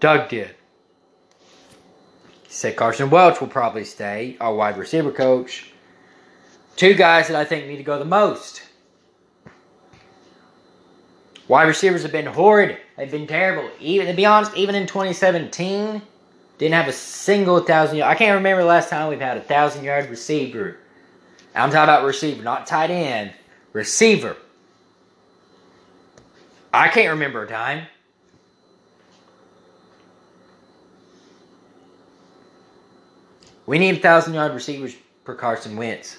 Doug 0.00 0.30
did. 0.30 0.54
He 2.44 2.48
said 2.48 2.76
Carson 2.76 3.10
Welch 3.10 3.38
will 3.38 3.48
probably 3.48 3.84
stay, 3.84 4.38
our 4.40 4.54
wide 4.54 4.78
receiver 4.78 5.12
coach. 5.12 5.70
Two 6.76 6.94
guys 6.94 7.28
that 7.28 7.36
I 7.36 7.44
think 7.44 7.66
need 7.66 7.76
to 7.76 7.82
go 7.82 7.98
the 7.98 8.06
most. 8.06 8.62
Wide 11.46 11.68
receivers 11.68 12.00
have 12.04 12.12
been 12.12 12.24
horrid. 12.24 12.78
They've 12.96 13.10
been 13.10 13.26
terrible. 13.26 13.68
Even 13.80 14.06
to 14.06 14.14
be 14.14 14.24
honest, 14.24 14.56
even 14.56 14.74
in 14.74 14.86
2017, 14.86 16.00
didn't 16.56 16.74
have 16.74 16.88
a 16.88 16.92
single 16.94 17.60
thousand 17.60 17.98
yard. 17.98 18.10
I 18.10 18.18
can't 18.18 18.36
remember 18.36 18.62
the 18.62 18.68
last 18.68 18.88
time 18.88 19.10
we've 19.10 19.20
had 19.20 19.36
a 19.36 19.42
thousand 19.42 19.84
yard 19.84 20.08
receiver. 20.08 20.79
I'm 21.54 21.70
talking 21.70 21.84
about 21.84 22.04
receiver, 22.04 22.42
not 22.42 22.66
tight 22.66 22.90
end. 22.90 23.32
Receiver. 23.72 24.36
I 26.72 26.88
can't 26.88 27.10
remember 27.10 27.44
a 27.44 27.48
time. 27.48 27.86
We 33.66 33.78
need 33.78 34.02
thousand 34.02 34.34
yard 34.34 34.52
receivers 34.52 34.96
per 35.24 35.34
Carson 35.34 35.76
Wentz. 35.76 36.18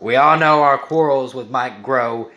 We 0.00 0.16
all 0.16 0.38
know 0.38 0.62
our 0.62 0.78
quarrels 0.78 1.34
with 1.34 1.50
Mike 1.50 1.82
Groh. 1.82 2.30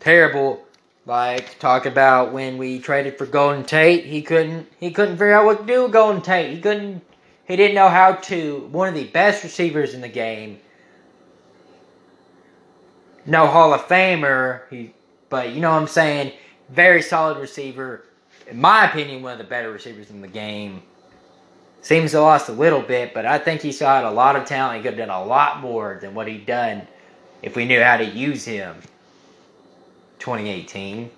Terrible. 0.00 0.64
Like 1.06 1.58
talk 1.58 1.86
about 1.86 2.32
when 2.34 2.58
we 2.58 2.78
traded 2.80 3.16
for 3.16 3.24
Golden 3.24 3.64
Tate, 3.64 4.04
he 4.04 4.20
couldn't 4.20 4.70
he 4.78 4.90
couldn't 4.90 5.14
figure 5.14 5.32
out 5.32 5.46
what 5.46 5.60
to 5.60 5.66
do 5.66 5.84
with 5.84 5.92
Golden 5.92 6.20
Tate. 6.20 6.54
He 6.54 6.60
couldn't 6.60 7.02
he 7.48 7.56
didn't 7.56 7.74
know 7.74 7.88
how 7.88 8.12
to. 8.12 8.68
One 8.70 8.88
of 8.88 8.94
the 8.94 9.04
best 9.04 9.42
receivers 9.42 9.94
in 9.94 10.02
the 10.02 10.08
game. 10.08 10.60
No 13.24 13.46
Hall 13.46 13.72
of 13.72 13.80
Famer. 13.88 14.68
He, 14.70 14.94
but 15.30 15.52
you 15.52 15.60
know 15.60 15.72
what 15.72 15.80
I'm 15.80 15.88
saying. 15.88 16.34
Very 16.68 17.00
solid 17.00 17.38
receiver. 17.38 18.04
In 18.46 18.60
my 18.60 18.88
opinion, 18.88 19.22
one 19.22 19.32
of 19.32 19.38
the 19.38 19.44
better 19.44 19.70
receivers 19.70 20.10
in 20.10 20.20
the 20.20 20.28
game. 20.28 20.82
Seems 21.80 22.10
to 22.10 22.20
lost 22.20 22.48
a 22.48 22.52
little 22.52 22.82
bit, 22.82 23.14
but 23.14 23.24
I 23.24 23.38
think 23.38 23.62
he 23.62 23.72
still 23.72 23.88
had 23.88 24.04
a 24.04 24.10
lot 24.10 24.36
of 24.36 24.44
talent. 24.44 24.76
He 24.76 24.82
could 24.82 24.98
have 24.98 25.08
done 25.08 25.22
a 25.22 25.24
lot 25.24 25.60
more 25.60 25.98
than 26.00 26.14
what 26.14 26.28
he 26.28 26.36
done 26.36 26.86
if 27.42 27.56
we 27.56 27.64
knew 27.64 27.82
how 27.82 27.96
to 27.96 28.04
use 28.04 28.44
him. 28.44 28.76
2018. 30.18 31.10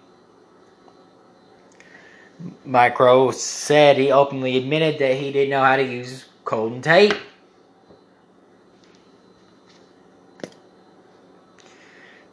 Mike 2.64 2.96
Groh 2.96 3.32
said 3.34 3.96
he 3.96 4.12
openly 4.12 4.56
admitted 4.56 4.98
that 5.00 5.16
he 5.16 5.32
didn't 5.32 5.50
know 5.50 5.62
how 5.62 5.76
to 5.76 5.82
use 5.82 6.26
Golden 6.44 6.80
Tate. 6.80 7.16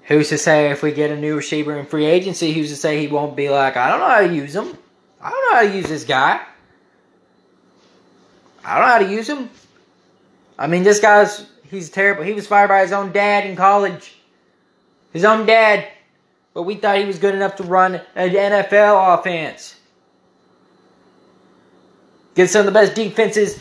Who's 0.03 0.29
to 0.29 0.37
say 0.37 0.71
if 0.71 0.81
we 0.81 0.93
get 0.93 1.11
a 1.11 1.17
new 1.17 1.35
receiver 1.35 1.77
in 1.77 1.85
free 1.85 2.05
agency, 2.05 2.53
who's 2.53 2.69
to 2.69 2.77
say 2.77 3.01
he 3.01 3.07
won't 3.07 3.35
be 3.35 3.49
like, 3.49 3.75
I 3.75 3.89
don't 3.89 3.99
know 3.99 4.07
how 4.07 4.21
to 4.21 4.33
use 4.33 4.55
him. 4.55 4.77
I 5.21 5.29
don't 5.29 5.51
know 5.51 5.57
how 5.57 5.63
to 5.63 5.75
use 5.75 5.89
this 5.89 6.05
guy. 6.05 6.41
I 8.63 8.75
don't 8.75 8.87
know 8.87 8.93
how 8.93 8.99
to 8.99 9.11
use 9.11 9.27
him. 9.27 9.49
I 10.57 10.67
mean, 10.67 10.83
this 10.83 11.01
guy's, 11.01 11.45
he's 11.69 11.89
terrible. 11.89 12.23
He 12.23 12.33
was 12.33 12.47
fired 12.47 12.69
by 12.69 12.81
his 12.81 12.93
own 12.93 13.11
dad 13.11 13.45
in 13.45 13.55
college. 13.55 14.15
His 15.11 15.25
own 15.25 15.45
dad. 15.45 15.87
But 16.53 16.63
we 16.63 16.75
thought 16.75 16.97
he 16.97 17.05
was 17.05 17.19
good 17.19 17.35
enough 17.35 17.57
to 17.57 17.63
run 17.63 17.95
an 18.15 18.29
NFL 18.29 19.19
offense. 19.19 19.75
Get 22.37 22.51
some 22.51 22.59
of 22.59 22.65
the 22.67 22.71
best 22.71 22.93
defenses 22.93 23.59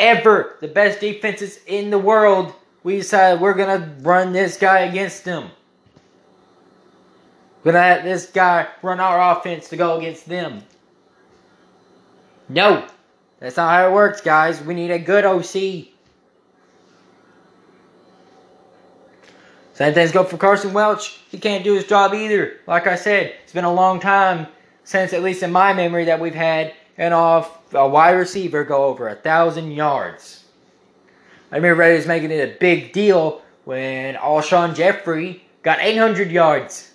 ever. 0.00 0.56
The 0.60 0.66
best 0.66 0.98
defenses 0.98 1.60
in 1.64 1.90
the 1.90 1.98
world. 1.98 2.52
We 2.82 2.96
decided 2.96 3.40
we're 3.40 3.54
to 3.54 3.88
run 4.00 4.32
this 4.32 4.56
guy 4.56 4.80
against 4.80 5.24
them. 5.24 5.50
We're 7.62 7.70
to 7.70 7.78
let 7.78 8.02
this 8.02 8.26
guy 8.26 8.66
run 8.82 8.98
our 8.98 9.38
offense 9.38 9.68
to 9.68 9.76
go 9.76 9.96
against 9.96 10.28
them. 10.28 10.64
No. 12.48 12.84
That's 13.38 13.56
not 13.56 13.70
how 13.70 13.88
it 13.88 13.92
works, 13.92 14.20
guys. 14.20 14.60
We 14.60 14.74
need 14.74 14.90
a 14.90 14.98
good 14.98 15.24
OC. 15.24 15.86
Same 19.74 19.94
things 19.94 20.10
go 20.10 20.24
for 20.24 20.36
Carson 20.36 20.72
Welch. 20.72 21.20
He 21.30 21.38
can't 21.38 21.62
do 21.62 21.74
his 21.74 21.84
job 21.84 22.12
either. 22.12 22.56
Like 22.66 22.88
I 22.88 22.96
said, 22.96 23.34
it's 23.44 23.52
been 23.52 23.64
a 23.64 23.72
long 23.72 24.00
time 24.00 24.48
since, 24.82 25.12
at 25.12 25.22
least 25.22 25.44
in 25.44 25.52
my 25.52 25.72
memory, 25.72 26.06
that 26.06 26.18
we've 26.18 26.34
had 26.34 26.74
an 26.96 27.12
off 27.12 27.72
a 27.74 27.88
wide 27.88 28.12
receiver 28.12 28.64
go 28.64 28.84
over 28.84 29.08
a 29.08 29.14
thousand 29.14 29.72
yards. 29.72 30.44
I 31.50 31.56
remember 31.56 31.82
everybody 31.82 31.96
was 31.96 32.06
making 32.06 32.30
it 32.30 32.48
a 32.48 32.58
big 32.58 32.92
deal 32.92 33.42
when 33.64 34.14
Alshon 34.14 34.74
Jeffery 34.74 35.44
got 35.62 35.80
800 35.80 36.30
yards. 36.30 36.92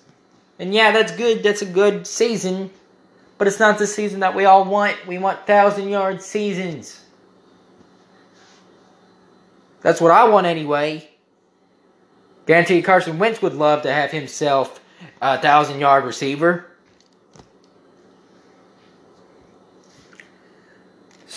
And 0.58 0.74
yeah, 0.74 0.92
that's 0.92 1.12
good. 1.12 1.42
That's 1.42 1.62
a 1.62 1.66
good 1.66 2.06
season. 2.06 2.70
But 3.38 3.48
it's 3.48 3.58
not 3.58 3.78
the 3.78 3.86
season 3.86 4.20
that 4.20 4.34
we 4.34 4.44
all 4.44 4.64
want. 4.64 5.06
We 5.06 5.18
want 5.18 5.46
thousand 5.46 5.88
yard 5.88 6.22
seasons. 6.22 7.02
That's 9.80 10.00
what 10.00 10.10
I 10.10 10.28
want 10.28 10.46
anyway. 10.46 11.08
Guarantee 12.46 12.82
Carson 12.82 13.18
Wentz 13.18 13.40
would 13.40 13.54
love 13.54 13.82
to 13.82 13.92
have 13.92 14.10
himself 14.10 14.80
a 15.22 15.38
thousand 15.38 15.80
yard 15.80 16.04
receiver. 16.04 16.69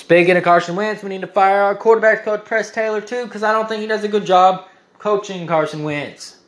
Speaking 0.03 0.35
of 0.35 0.43
Carson 0.43 0.75
Wentz, 0.75 1.01
we 1.01 1.07
need 1.07 1.21
to 1.21 1.27
fire 1.27 1.61
our 1.61 1.75
quarterback 1.75 2.25
coach 2.25 2.43
Press 2.43 2.69
Taylor 2.69 2.99
too, 2.99 3.23
because 3.23 3.41
I 3.41 3.53
don't 3.53 3.69
think 3.69 3.79
he 3.79 3.87
does 3.87 4.03
a 4.03 4.09
good 4.09 4.25
job 4.25 4.67
coaching 4.99 5.47
Carson 5.47 5.81
Wentz. 5.81 6.39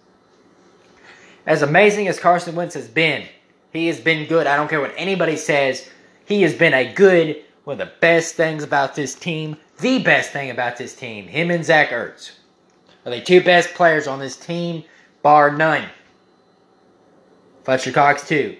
As 1.45 1.61
amazing 1.61 2.09
as 2.09 2.19
Carson 2.19 2.53
Wentz 2.53 2.73
has 2.73 2.89
been, 2.89 3.25
he 3.71 3.87
has 3.87 3.97
been 3.97 4.27
good. 4.27 4.45
I 4.45 4.57
don't 4.57 4.67
care 4.67 4.81
what 4.81 4.93
anybody 4.97 5.37
says. 5.37 5.89
He 6.25 6.41
has 6.41 6.53
been 6.53 6.73
a 6.73 6.91
good, 6.93 7.45
one 7.63 7.79
of 7.79 7.87
the 7.87 7.93
best 8.01 8.35
things 8.35 8.61
about 8.61 8.93
this 8.93 9.15
team. 9.15 9.55
The 9.79 10.03
best 10.03 10.31
thing 10.31 10.49
about 10.49 10.75
this 10.75 10.93
team. 10.93 11.25
Him 11.25 11.49
and 11.49 11.63
Zach 11.63 11.91
Ertz 11.91 12.31
are 13.05 13.11
the 13.11 13.21
two 13.21 13.41
best 13.41 13.73
players 13.73 14.05
on 14.05 14.19
this 14.19 14.35
team, 14.35 14.83
bar 15.21 15.55
none. 15.55 15.87
Fletcher 17.63 17.93
Cox, 17.93 18.27
too. 18.27 18.57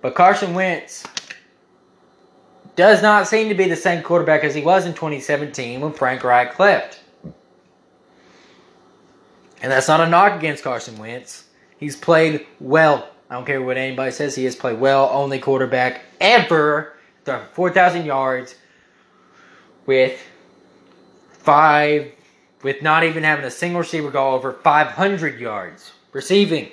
But 0.00 0.14
Carson 0.14 0.54
Wentz 0.54 1.02
does 2.78 3.02
not 3.02 3.26
seem 3.26 3.48
to 3.48 3.56
be 3.56 3.68
the 3.68 3.74
same 3.74 4.04
quarterback 4.04 4.44
as 4.44 4.54
he 4.54 4.62
was 4.62 4.86
in 4.86 4.94
2017 4.94 5.80
when 5.80 5.92
Frank 5.92 6.22
Reich 6.22 6.56
left. 6.60 7.00
And 9.60 9.72
that's 9.72 9.88
not 9.88 10.00
a 10.00 10.08
knock 10.08 10.38
against 10.38 10.62
Carson 10.62 10.96
Wentz. 10.96 11.48
He's 11.76 11.96
played 11.96 12.46
well. 12.60 13.08
I 13.28 13.34
don't 13.34 13.44
care 13.44 13.60
what 13.60 13.78
anybody 13.78 14.12
says. 14.12 14.36
He 14.36 14.44
has 14.44 14.54
played 14.54 14.78
well. 14.78 15.10
Only 15.12 15.40
quarterback 15.40 16.02
ever 16.20 16.94
to 17.24 17.42
4,000 17.52 18.06
yards 18.06 18.54
with 19.84 20.24
five, 21.32 22.12
with 22.62 22.80
not 22.80 23.02
even 23.02 23.24
having 23.24 23.44
a 23.44 23.50
single 23.50 23.80
receiver 23.80 24.12
go 24.12 24.30
over 24.34 24.52
500 24.52 25.40
yards 25.40 25.90
receiving. 26.12 26.70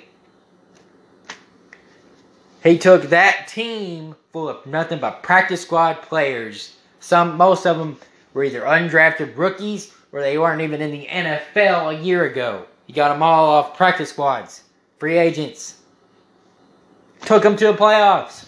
He 2.62 2.78
took 2.78 3.10
that 3.10 3.48
team 3.48 4.14
full 4.36 4.50
of 4.50 4.66
nothing 4.66 4.98
but 4.98 5.22
practice 5.22 5.62
squad 5.62 6.02
players. 6.02 6.76
Some, 7.00 7.38
most 7.38 7.64
of 7.64 7.78
them 7.78 7.96
were 8.34 8.44
either 8.44 8.60
undrafted 8.60 9.34
rookies 9.34 9.94
or 10.12 10.20
they 10.20 10.36
weren't 10.36 10.60
even 10.60 10.82
in 10.82 10.90
the 10.90 11.06
NFL 11.06 11.98
a 11.98 12.02
year 12.02 12.26
ago. 12.26 12.66
You 12.86 12.94
got 12.94 13.08
them 13.08 13.22
all 13.22 13.48
off 13.48 13.78
practice 13.78 14.10
squads, 14.10 14.64
free 14.98 15.16
agents. 15.16 15.78
Took 17.22 17.44
them 17.44 17.56
to 17.56 17.68
the 17.68 17.72
playoffs. 17.72 18.44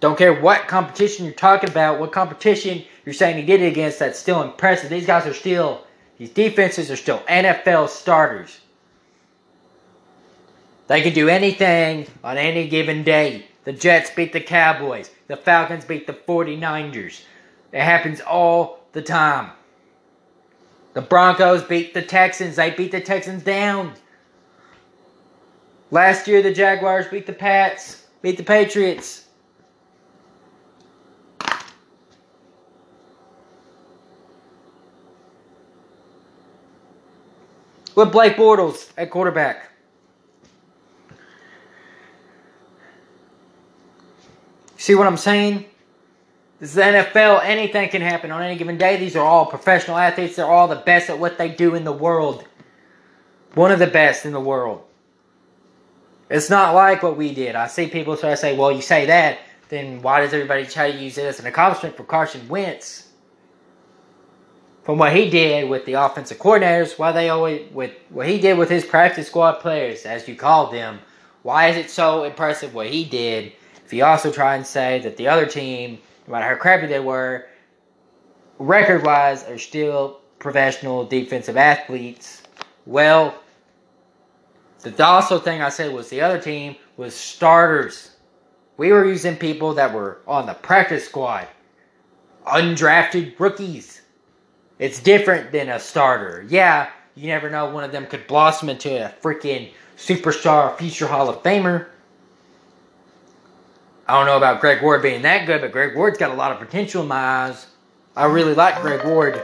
Don't 0.00 0.18
care 0.18 0.38
what 0.38 0.68
competition 0.68 1.24
you're 1.24 1.32
talking 1.32 1.70
about, 1.70 1.98
what 1.98 2.12
competition 2.12 2.84
you're 3.06 3.14
saying 3.14 3.38
he 3.38 3.46
did 3.46 3.62
it 3.62 3.68
against, 3.68 3.98
that's 3.98 4.18
still 4.18 4.42
impressive. 4.42 4.90
These 4.90 5.06
guys 5.06 5.26
are 5.26 5.32
still, 5.32 5.86
these 6.18 6.28
defenses 6.28 6.90
are 6.90 6.96
still 6.96 7.20
NFL 7.20 7.88
starters. 7.88 8.60
They 10.88 11.00
can 11.00 11.14
do 11.14 11.30
anything 11.30 12.08
on 12.22 12.36
any 12.36 12.68
given 12.68 13.04
day. 13.04 13.46
The 13.64 13.72
Jets 13.72 14.10
beat 14.10 14.32
the 14.32 14.40
Cowboys. 14.40 15.10
The 15.26 15.36
Falcons 15.36 15.84
beat 15.84 16.06
the 16.06 16.12
49ers. 16.12 17.22
It 17.72 17.80
happens 17.80 18.20
all 18.20 18.80
the 18.92 19.02
time. 19.02 19.50
The 20.92 21.00
Broncos 21.00 21.64
beat 21.64 21.94
the 21.94 22.02
Texans. 22.02 22.56
They 22.56 22.70
beat 22.70 22.92
the 22.92 23.00
Texans 23.00 23.42
down. 23.42 23.94
Last 25.90 26.28
year, 26.28 26.42
the 26.42 26.52
Jaguars 26.52 27.06
beat 27.08 27.26
the 27.26 27.32
Pats, 27.32 28.06
beat 28.22 28.36
the 28.36 28.42
Patriots. 28.42 29.26
With 37.94 38.10
Blake 38.10 38.36
Bortles 38.36 38.90
at 38.96 39.10
quarterback. 39.10 39.70
See 44.84 44.94
what 44.94 45.06
I'm 45.06 45.16
saying? 45.16 45.64
This 46.60 46.68
is 46.68 46.74
the 46.74 46.82
NFL. 46.82 47.42
Anything 47.42 47.88
can 47.88 48.02
happen 48.02 48.30
on 48.30 48.42
any 48.42 48.54
given 48.54 48.76
day. 48.76 48.98
These 48.98 49.16
are 49.16 49.24
all 49.24 49.46
professional 49.46 49.96
athletes. 49.96 50.36
They're 50.36 50.44
all 50.44 50.68
the 50.68 50.76
best 50.76 51.08
at 51.08 51.18
what 51.18 51.38
they 51.38 51.48
do 51.48 51.74
in 51.74 51.84
the 51.84 51.92
world. 51.92 52.44
One 53.54 53.72
of 53.72 53.78
the 53.78 53.86
best 53.86 54.26
in 54.26 54.34
the 54.34 54.40
world. 54.40 54.84
It's 56.28 56.50
not 56.50 56.74
like 56.74 57.02
what 57.02 57.16
we 57.16 57.32
did. 57.32 57.54
I 57.54 57.66
see 57.66 57.86
people 57.86 58.14
try 58.14 58.32
to 58.32 58.36
say, 58.36 58.54
well, 58.58 58.70
you 58.70 58.82
say 58.82 59.06
that, 59.06 59.38
then 59.70 60.02
why 60.02 60.20
does 60.20 60.34
everybody 60.34 60.66
try 60.66 60.92
to 60.92 60.98
use 60.98 61.16
it 61.16 61.24
as 61.24 61.40
an 61.40 61.46
accomplishment 61.46 61.96
for 61.96 62.04
Carson 62.04 62.46
Wentz? 62.46 63.08
From 64.82 64.98
what 64.98 65.16
he 65.16 65.30
did 65.30 65.70
with 65.70 65.86
the 65.86 65.94
offensive 65.94 66.36
coordinators, 66.36 66.98
why 66.98 67.10
they 67.10 67.30
always 67.30 67.72
with 67.72 67.92
what 68.10 68.28
he 68.28 68.38
did 68.38 68.58
with 68.58 68.68
his 68.68 68.84
practice 68.84 69.28
squad 69.28 69.60
players, 69.60 70.04
as 70.04 70.28
you 70.28 70.36
call 70.36 70.70
them, 70.70 70.98
why 71.40 71.68
is 71.68 71.78
it 71.78 71.88
so 71.88 72.24
impressive 72.24 72.74
what 72.74 72.88
he 72.88 73.06
did? 73.06 73.54
If 73.84 73.92
you 73.92 74.04
also 74.04 74.32
try 74.32 74.56
and 74.56 74.66
say 74.66 75.00
that 75.00 75.16
the 75.16 75.28
other 75.28 75.46
team, 75.46 75.98
no 76.26 76.32
matter 76.32 76.48
how 76.48 76.60
crappy 76.60 76.86
they 76.86 77.00
were, 77.00 77.46
record 78.58 79.04
wise, 79.04 79.44
are 79.44 79.58
still 79.58 80.20
professional 80.38 81.04
defensive 81.04 81.56
athletes, 81.56 82.42
well, 82.86 83.34
the 84.82 85.04
also 85.04 85.38
thing 85.38 85.62
I 85.62 85.68
said 85.68 85.92
was 85.92 86.08
the 86.08 86.20
other 86.20 86.40
team 86.40 86.76
was 86.96 87.14
starters. 87.14 88.16
We 88.76 88.92
were 88.92 89.06
using 89.06 89.36
people 89.36 89.74
that 89.74 89.92
were 89.92 90.18
on 90.26 90.46
the 90.46 90.54
practice 90.54 91.06
squad, 91.06 91.48
undrafted 92.46 93.38
rookies. 93.38 94.02
It's 94.78 95.00
different 95.00 95.52
than 95.52 95.68
a 95.68 95.78
starter. 95.78 96.44
Yeah, 96.48 96.90
you 97.14 97.28
never 97.28 97.48
know, 97.48 97.70
one 97.70 97.84
of 97.84 97.92
them 97.92 98.06
could 98.06 98.26
blossom 98.26 98.68
into 98.68 99.06
a 99.06 99.14
freaking 99.22 99.70
superstar, 99.96 100.76
future 100.76 101.06
Hall 101.06 101.28
of 101.28 101.42
Famer. 101.42 101.86
I 104.06 104.18
don't 104.18 104.26
know 104.26 104.36
about 104.36 104.60
Greg 104.60 104.82
Ward 104.82 105.02
being 105.02 105.22
that 105.22 105.46
good, 105.46 105.62
but 105.62 105.72
Greg 105.72 105.96
Ward's 105.96 106.18
got 106.18 106.30
a 106.30 106.34
lot 106.34 106.52
of 106.52 106.58
potential 106.58 107.02
in 107.02 107.08
my 107.08 107.16
eyes. 107.16 107.66
I 108.14 108.26
really 108.26 108.54
like 108.54 108.80
Greg 108.82 109.04
Ward. 109.04 109.42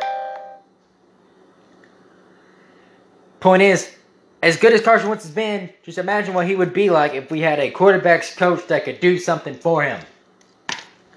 Point 3.41 3.63
is, 3.63 3.95
as 4.43 4.57
good 4.57 4.73
as 4.73 4.83
Carson 4.83 5.09
Wentz 5.09 5.25
has 5.25 5.35
been, 5.35 5.71
just 5.83 5.99
imagine 5.99 6.35
what 6.35 6.47
he 6.47 6.57
would 6.57 6.75
be 6.75 6.91
like 6.91 7.15
if 7.15 7.31
we 7.31 7.41
had 7.41 7.59
a 7.59 7.71
quarterbacks 7.71 8.37
coach 8.37 8.67
that 8.67 8.85
could 8.85 9.01
do 9.01 9.19
something 9.19 9.55
for 9.55 9.83
him. 9.83 10.01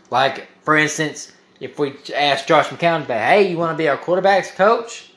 Like, 0.09 0.47
for 0.63 0.77
instance, 0.77 1.33
if 1.59 1.79
we 1.79 1.95
asked 2.15 2.47
Josh 2.47 2.67
McCown, 2.67 3.05
hey, 3.05 3.49
you 3.49 3.57
want 3.57 3.77
to 3.77 3.81
be 3.81 3.89
our 3.89 3.97
quarterbacks 3.97 4.55
coach? 4.55 5.12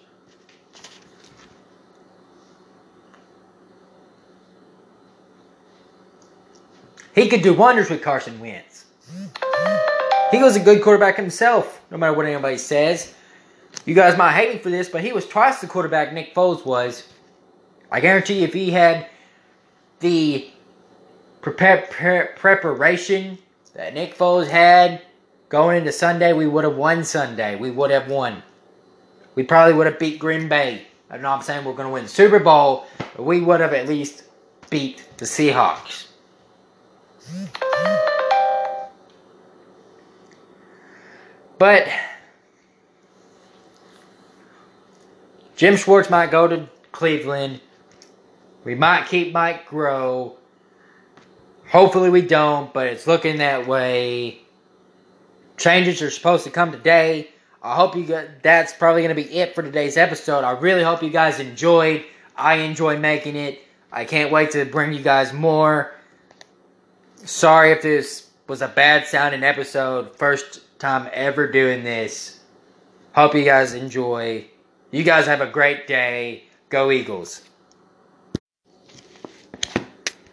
He 7.16 7.29
could 7.29 7.40
do 7.40 7.55
wonders 7.55 7.88
with 7.88 8.02
Carson 8.02 8.38
Wentz. 8.38 8.85
He 10.31 10.42
was 10.42 10.55
a 10.55 10.61
good 10.61 10.83
quarterback 10.83 11.16
himself, 11.16 11.81
no 11.90 11.96
matter 11.96 12.12
what 12.12 12.26
anybody 12.26 12.59
says. 12.59 13.14
You 13.87 13.94
guys 13.94 14.18
might 14.18 14.35
hate 14.35 14.55
me 14.55 14.59
for 14.59 14.68
this, 14.68 14.90
but 14.90 15.02
he 15.02 15.12
was 15.12 15.26
twice 15.26 15.61
the 15.61 15.66
quarterback 15.66 16.12
Nick 16.12 16.35
Foles 16.35 16.66
was. 16.66 17.09
I 17.90 18.00
guarantee 18.00 18.44
if 18.44 18.52
he 18.52 18.70
had 18.70 19.09
the 20.00 20.50
pre- 21.40 21.55
pre- 21.90 22.26
preparation 22.37 23.38
that 23.74 23.94
Nick 23.94 24.18
Foles 24.18 24.48
had 24.48 25.00
going 25.48 25.79
into 25.79 25.92
Sunday, 25.92 26.35
we 26.35 26.46
would 26.46 26.64
have 26.64 26.76
won 26.76 27.02
Sunday. 27.02 27.57
We 27.57 27.70
would 27.70 27.90
have 27.90 28.11
won. 28.11 28.42
We 29.37 29.42
probably 29.42 29.72
would 29.72 29.87
have 29.87 29.98
beat 29.98 30.18
Green 30.18 30.48
Bay. 30.48 30.87
I'm 31.11 31.40
saying 31.40 31.64
we're 31.64 31.72
going 31.72 31.88
to 31.88 31.92
win 31.92 32.02
the 32.02 32.11
Super 32.11 32.40
Bowl, 32.40 32.87
but 32.98 33.22
we 33.22 33.40
would 33.40 33.61
have 33.61 33.72
at 33.72 33.88
least 33.88 34.24
beat 34.68 35.07
the 35.16 35.24
Seahawks. 35.24 36.05
But 41.58 41.88
Jim 45.57 45.76
Schwartz 45.76 46.11
might 46.11 46.30
go 46.30 46.46
to 46.46 46.68
Cleveland. 46.92 47.61
We 48.64 48.74
might 48.74 49.07
keep 49.07 49.32
Mike 49.32 49.68
Groh. 49.68 50.34
Hopefully 51.68 52.11
we 52.11 52.22
don't, 52.22 52.72
but 52.72 52.86
it's 52.86 53.07
looking 53.07 53.38
that 53.38 53.66
way. 53.66 54.40
Changes 55.57 56.03
are 56.03 56.11
supposed 56.11 56.44
to 56.44 56.51
come 56.51 56.72
today. 56.72 57.30
I 57.62 57.74
hope 57.74 57.96
you 57.96 58.05
got 58.05 58.42
that's 58.42 58.72
probably 58.74 59.03
going 59.03 59.16
to 59.16 59.20
be 59.20 59.34
it 59.34 59.55
for 59.55 59.62
today's 59.62 59.96
episode. 59.96 60.44
I 60.44 60.53
really 60.53 60.82
hope 60.82 61.03
you 61.03 61.11
guys 61.11 61.40
enjoyed. 61.40 62.05
I 62.36 62.57
enjoy 62.57 62.98
making 62.98 63.34
it. 63.34 63.61
I 63.90 64.05
can't 64.05 64.30
wait 64.30 64.51
to 64.53 64.64
bring 64.66 64.92
you 64.92 65.03
guys 65.03 65.32
more. 65.32 65.95
Sorry 67.27 67.72
if 67.72 67.83
this 67.83 68.31
was 68.47 68.62
a 68.62 68.68
bad 68.68 69.05
sounding 69.05 69.43
episode. 69.43 70.14
First 70.14 70.61
time 70.79 71.11
ever 71.12 71.51
doing 71.51 71.83
this. 71.83 72.39
Hope 73.16 73.35
you 73.35 73.45
guys 73.45 73.74
enjoy. 73.74 74.47
You 74.93 75.03
guys 75.03 75.27
have 75.27 75.41
a 75.41 75.51
great 75.51 75.89
day. 75.89 76.45
Go 76.68 76.93
Eagles. 76.93 77.45